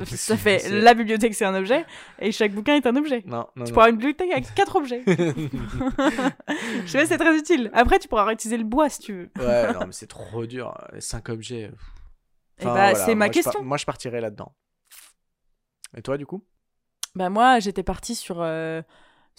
[0.06, 1.84] ça fait la bibliothèque c'est un objet
[2.18, 3.22] et chaque bouquin est un objet.
[3.26, 3.74] Non, non, Tu non.
[3.74, 5.02] pourras avoir une bibliothèque avec quatre objets.
[5.06, 7.70] Je sais c'est très utile.
[7.74, 9.30] Après, tu pourras réutiliser le bois si tu veux.
[9.38, 10.74] Ouais, non, mais c'est trop dur.
[10.92, 11.70] Les cinq objets.
[12.60, 13.62] Et Enfin, bah, voilà, c'est ma moi, je par- question.
[13.64, 14.54] moi, je partirais là-dedans.
[15.96, 16.44] Et toi, du coup?
[17.14, 18.82] Bah moi, j'étais partie sur euh,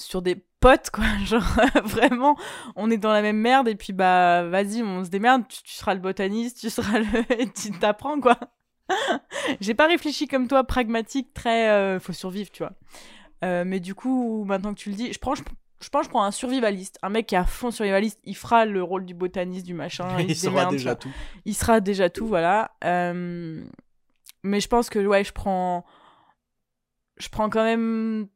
[0.02, 1.43] sur des potes quoi, genre
[1.84, 2.38] vraiment,
[2.76, 5.74] on est dans la même merde et puis bah vas-y, on se démerde, tu, tu
[5.74, 8.38] seras le botaniste, tu seras le et tu t'apprends quoi.
[9.62, 12.74] J'ai pas réfléchi comme toi, pragmatique, très euh, faut survivre, tu vois.
[13.43, 15.43] Euh, mais du coup, maintenant que tu le dis, je prends je,
[15.82, 18.36] je pense que je prends un survivaliste, un mec qui est à fond survivaliste, il
[18.36, 21.10] fera le rôle du botaniste, du machin, il, Il se saura démerde, tu déjà tout.
[21.45, 22.72] il sera déjà tout, voilà.
[22.84, 23.64] Euh,
[24.43, 25.86] mais je pense que ouais, je prends,
[27.18, 28.28] je prends quand même,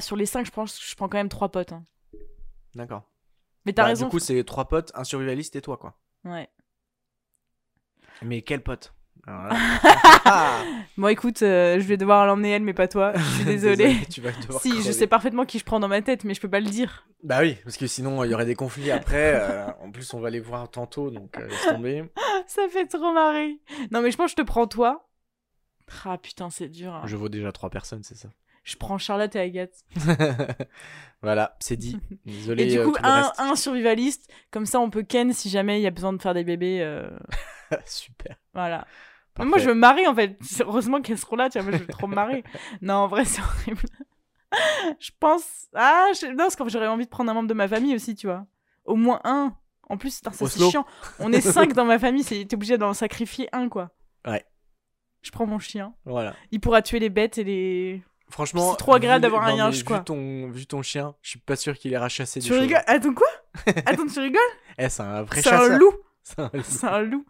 [0.00, 1.72] sur les 5 je pense, que je prends quand même trois potes.
[1.72, 1.84] hein.
[2.74, 3.02] D'accord.
[3.66, 4.06] Mais t'as Bah, raison.
[4.06, 5.96] Du coup, c'est trois potes, un survivaliste et toi, quoi.
[6.24, 6.48] Ouais.
[8.22, 8.92] Mais quel pote
[10.98, 13.12] Bon, écoute, euh, je vais devoir l'emmener elle, mais pas toi.
[13.16, 13.96] Je suis désolée.
[14.10, 16.50] tu vas si, je sais parfaitement qui je prends dans ma tête, mais je peux
[16.50, 17.06] pas le dire.
[17.22, 19.32] Bah oui, parce que sinon il y aurait des conflits après.
[19.34, 22.04] euh, en plus, on va les voir tantôt, donc euh, laisse tomber.
[22.46, 23.58] Ça fait trop marrer.
[23.90, 25.08] Non, mais je pense que je te prends toi.
[26.04, 26.92] Ah putain, c'est dur.
[26.94, 27.02] hein.
[27.06, 28.28] Je vaux déjà trois personnes, c'est ça.
[28.64, 29.84] Je prends Charlotte et Agathe.
[31.22, 31.98] voilà, c'est dit.
[32.26, 32.64] Désolé.
[32.64, 34.32] Et du euh, coup, un, survivaliste.
[34.50, 36.80] Comme ça, on peut ken si jamais il y a besoin de faire des bébés.
[36.80, 37.10] euh,
[37.84, 38.36] Super.
[38.54, 38.86] Voilà.
[39.34, 39.48] Parfait.
[39.50, 40.38] moi, je veux me marrer en fait.
[40.60, 41.68] Heureusement qu'elles seront là, tu vois.
[41.68, 42.42] Moi, je veux trop me marrer.
[42.80, 43.82] non, en vrai, c'est horrible.
[44.98, 45.66] je pense.
[45.74, 46.26] Ah, je...
[46.28, 48.46] non, parce que j'aurais envie de prendre un membre de ma famille aussi, tu vois.
[48.86, 49.54] Au moins un.
[49.90, 50.86] En plus, c'est chiant.
[51.18, 53.90] On est cinq dans ma famille, c'est- t'es obligé d'en sacrifier un, quoi.
[54.26, 54.44] Ouais.
[55.20, 55.94] Je prends mon chien.
[56.06, 56.34] Voilà.
[56.50, 58.02] Il pourra tuer les bêtes et les.
[58.34, 58.72] Franchement.
[58.72, 60.00] C'est trop agréable vu- d'avoir un yinche, vu quoi.
[60.00, 62.60] Ton, vu ton chien, je suis pas sûr qu'il ira chasser des Tu choses.
[62.60, 62.82] rigoles?
[62.88, 63.28] Attends, quoi?
[63.86, 64.40] Attends, tu rigoles?
[64.76, 65.92] Eh, c'est un vrai C'est un loup
[66.24, 66.62] C'est un loup.
[66.64, 67.26] C'est un loup.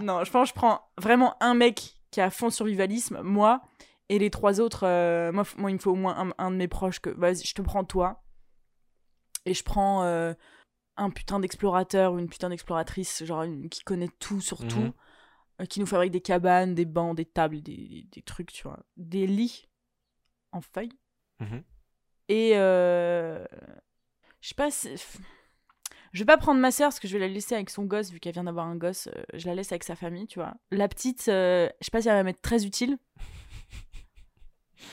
[0.00, 3.62] Non, je pense que je prends vraiment un mec qui a fond survivalisme, moi,
[4.08, 6.56] et les trois autres, euh, moi, moi, il me faut au moins un, un de
[6.56, 8.22] mes proches que, vas-y, je te prends toi.
[9.46, 10.34] Et je prends euh,
[10.96, 14.92] un putain d'explorateur ou une putain d'exploratrice, genre une- qui connaît tout sur tout, Mhm.
[15.62, 18.62] euh, qui nous fabrique des cabanes, des bancs, des tables, des, des- des trucs, tu
[18.62, 18.78] vois.
[18.96, 19.66] Des lits
[20.54, 20.92] en feuilles.
[21.40, 21.62] Mhm.
[22.28, 23.44] Et euh,
[24.40, 24.88] je sais pas si...
[26.12, 28.10] Je vais pas prendre ma sœur parce que je vais la laisser avec son gosse
[28.12, 29.08] vu qu'elle vient d'avoir un gosse.
[29.16, 30.54] euh, je la laisse avec sa famille, tu vois.
[30.70, 32.96] La petite, euh, je sais pas si elle va m'être très utile.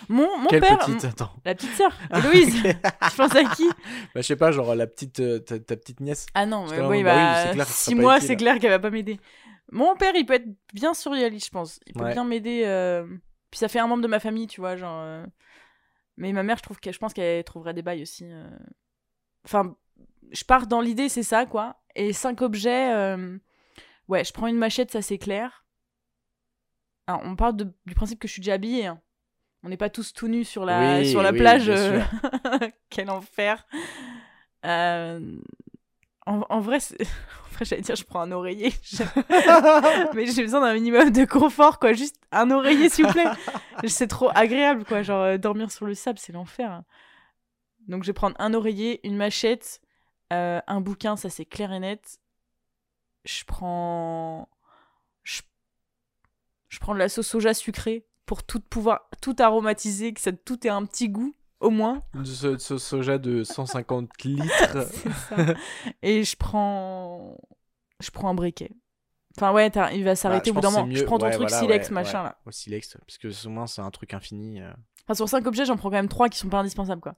[0.10, 1.32] Mon, mon Quelle père, petite Attends.
[1.46, 2.56] la petite sœur, Héloïse.
[2.66, 2.76] Ok.
[3.12, 3.68] tu penses à qui?
[3.70, 3.76] Bah,
[4.16, 6.26] je sais pas, genre la petite, euh, ta, ta petite nièce.
[6.34, 9.20] Ah non, mais oui, bah bah, clair, six mois, c'est clair qu'elle va pas m'aider.
[9.72, 11.80] Mon père, il peut être bien surréaliste, je pense.
[11.86, 12.14] Il peut Ouais.
[12.14, 12.64] bien m'aider.
[12.66, 13.06] euh,
[13.52, 15.26] Puis ça fait un membre de ma famille, tu vois, genre.
[16.18, 18.26] Mais ma mère, je trouve que je pense qu'elle trouverait des bails aussi.
[18.26, 18.50] euh.
[19.46, 19.76] Enfin,
[20.32, 21.82] je pars dans l'idée, c'est ça, quoi.
[21.96, 22.94] Et cinq objets.
[22.94, 23.38] euh,
[24.08, 25.66] Ouais, je prends une machette, ça c'est clair.
[27.08, 28.86] Alors, on parle de- du principe que je suis déjà habillée.
[28.88, 29.02] hein.
[29.64, 31.66] On n'est pas tous tout nus sur la, Oui, sur la oui, plage.
[31.66, 32.02] bien euh.
[32.90, 33.66] Quel enfer.
[34.66, 35.40] Euh,
[36.26, 38.74] En, en vrai, en vrai, j'allais dire, je prends un oreiller.
[40.14, 41.94] Mais j'ai besoin d'un minimum de confort, quoi.
[41.94, 43.30] Juste un oreiller, s'il vous plaît.
[43.88, 45.02] C'est trop agréable, quoi.
[45.02, 46.84] Genre, euh, dormir sur le sable, c'est l'enfer.
[47.88, 49.82] Donc, je vais prendre un oreiller, une machette,
[50.32, 52.20] euh, un bouquin, ça c'est clair et net.
[53.26, 54.48] Je prends.
[55.24, 55.42] Je,
[56.70, 60.66] je prends de la sauce soja sucrée pour tout pouvoir tout aromatiser, que ça tout
[60.66, 62.02] ait un petit goût, au moins.
[62.14, 64.88] De ce, de ce soja de 150 litres.
[65.30, 65.36] Ça.
[66.02, 67.38] Et je prends.
[68.02, 68.72] Je prends un briquet.
[69.38, 70.94] Enfin, ouais, il va s'arrêter Bah, au bout d'un moment.
[70.94, 72.26] Je prends ton truc voilà, silex, ouais, machin ouais.
[72.30, 72.38] là.
[72.46, 74.60] Au silex, parce que au moins c'est un truc infini.
[74.62, 74.70] euh.
[75.06, 77.16] Enfin, sur 5 objets, j'en prends quand même 3 qui sont pas indispensables, quoi.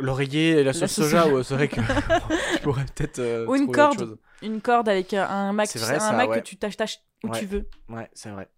[0.00, 1.80] L'oreiller et la sauce soja, ouais, c'est vrai que
[2.56, 3.18] tu pourrais peut-être.
[3.18, 3.98] euh, Ou une trouver autre corde.
[4.10, 4.18] chose.
[4.42, 7.46] Une corde avec euh, un Mac, vrai, un ça, Mac que tu t'attaches où tu
[7.46, 7.68] veux.
[7.88, 8.48] Ouais, c'est vrai.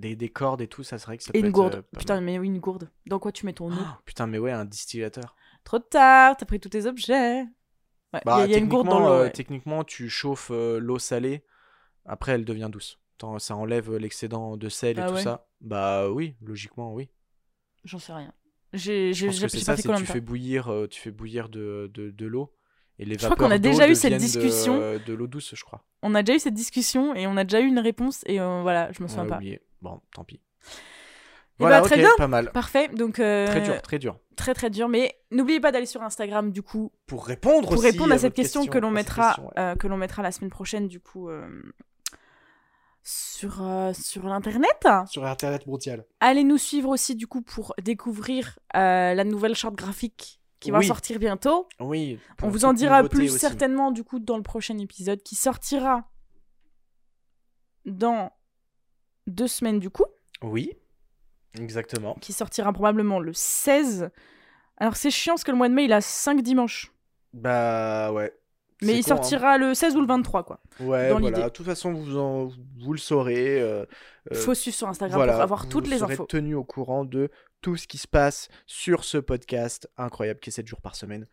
[0.00, 1.74] Des, des cordes et tout, ça serait que ça Et peut une être, gourde.
[1.76, 2.24] euh, pas Putain, mal.
[2.24, 2.90] mais oui, une gourde.
[3.06, 5.36] Dans quoi tu mets ton eau Oh, putain, mais ouais, un distillateur.
[5.64, 7.42] Trop tard, t'as pris tous tes objets.
[7.42, 7.46] Ouais,
[8.14, 9.20] il Bah, y a- il y, a une gourde dans techniquement, l'eau.
[9.20, 9.30] euh, ouais.
[9.32, 11.44] techniquement, tu chauffes euh, l'eau salée,
[12.06, 12.98] après elle devient douce.
[13.18, 15.22] Tant- Ça enlève l'excédent de sel et Ah tout ouais?
[15.22, 15.46] ça.
[15.60, 17.10] Bah oui, logiquement, oui.
[17.84, 18.32] J'en sais rien.
[18.72, 20.20] J'ai Je j'ai- pense j'ai- que c'est j'ai ça, pas fait c'est combien tu fais
[20.20, 22.54] bouillir, euh, tu fais bouillir de, de, de l'eau.
[22.98, 24.76] Et les Je crois qu'on a d'eau déjà eu cette deviennent de- discussion.
[25.06, 25.84] De, l'eau douce, je crois.
[26.02, 28.60] On a déjà eu cette discussion et on a déjà eu une réponse et euh,
[28.62, 29.36] voilà, je me On souviens pas.
[29.36, 29.60] oublié.
[29.82, 30.40] Bon, tant pis.
[30.40, 32.10] Eh Voilà, bah, très ok, bien.
[32.16, 32.50] pas mal.
[32.52, 34.18] Parfait, donc euh, Très dur, très dur.
[34.36, 34.88] très très dur.
[34.88, 38.34] Mais n'oubliez pas d'aller sur Instagram du coup Pour répondre pour aussi répondre à cette
[38.34, 39.52] question, que l'on mettra question, ouais.
[39.58, 41.46] euh, que l'on mettra la semaine prochaine du coup euh,
[43.02, 43.62] sur
[43.94, 44.86] sur l'internet.
[45.06, 46.04] Sur Internet mondial.
[46.20, 51.18] Allez nous suivre aussi du coup pour découvrir la nouvelle charte graphique qui va sortir
[51.18, 51.68] bientôt.
[51.80, 52.18] Oui.
[52.42, 53.38] On vous en dira plus aussi.
[53.38, 56.04] certainement du coup dans le prochain épisode qui sortira
[57.86, 58.30] dans
[59.26, 60.04] deux semaines du coup,
[60.42, 60.72] Oui.
[61.58, 62.14] Exactement.
[62.20, 64.10] qui sortira probablement le 16.
[64.76, 66.92] Alors c'est chiant parce que le mois de mai il a 5 dimanches.
[67.34, 68.32] Bah ouais.
[68.82, 69.16] Mais il con, hein.
[69.16, 70.60] sortira le 16 ou le 23 quoi.
[70.80, 71.42] Ouais, dans voilà.
[71.44, 72.46] De toute façon, vous, en,
[72.78, 73.60] vous le saurez.
[73.60, 73.84] euh,
[74.32, 76.24] euh, Faut suivre sur Instagram voilà, pour avoir vous toutes les serez infos.
[76.24, 77.28] tenu au courant de
[77.60, 81.26] tout ce qui se passe sur ce podcast incroyable qui est 7 jours par semaine.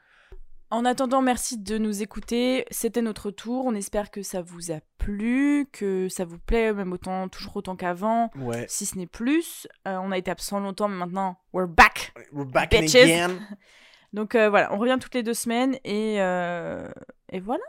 [0.69, 2.65] En attendant, merci de nous écouter.
[2.71, 3.65] C'était notre tour.
[3.65, 7.77] On espère que ça vous a plu, que ça vous plaît même autant, toujours autant
[7.77, 8.65] qu'avant, Ouais.
[8.67, 9.65] si ce n'est plus.
[9.87, 12.13] Euh, on a été absent longtemps, mais maintenant, we're back.
[12.33, 12.95] We're back Bitches.
[13.01, 13.39] again.
[14.13, 16.89] Donc euh, voilà, on revient toutes les deux semaines et, euh,
[17.31, 17.63] et voilà.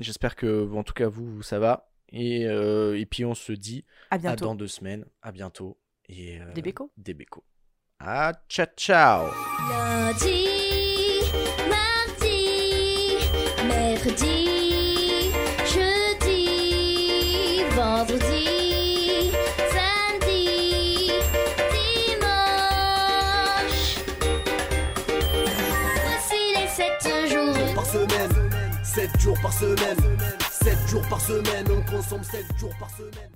[0.00, 1.90] J'espère que, en tout cas, vous, ça va.
[2.10, 4.44] Et, euh, et puis, on se dit À à bientôt.
[4.44, 5.06] dans deux semaines.
[5.22, 5.78] À bientôt.
[6.10, 6.92] Et, euh, Des bécos.
[6.98, 7.44] Des bécos.
[7.98, 9.26] Ah, ciao, ciao.
[9.70, 10.75] Lundi,
[14.06, 15.32] mercredi,
[15.64, 19.32] jeudi, vendredi,
[19.72, 21.12] samedi,
[21.72, 22.76] dimanche.
[26.04, 27.74] Voici les sept jours.
[27.74, 28.50] Par semaine,
[28.82, 30.18] 7 jours par semaine,
[30.50, 33.35] 7 jours par semaine, on consomme 7 jours par semaine.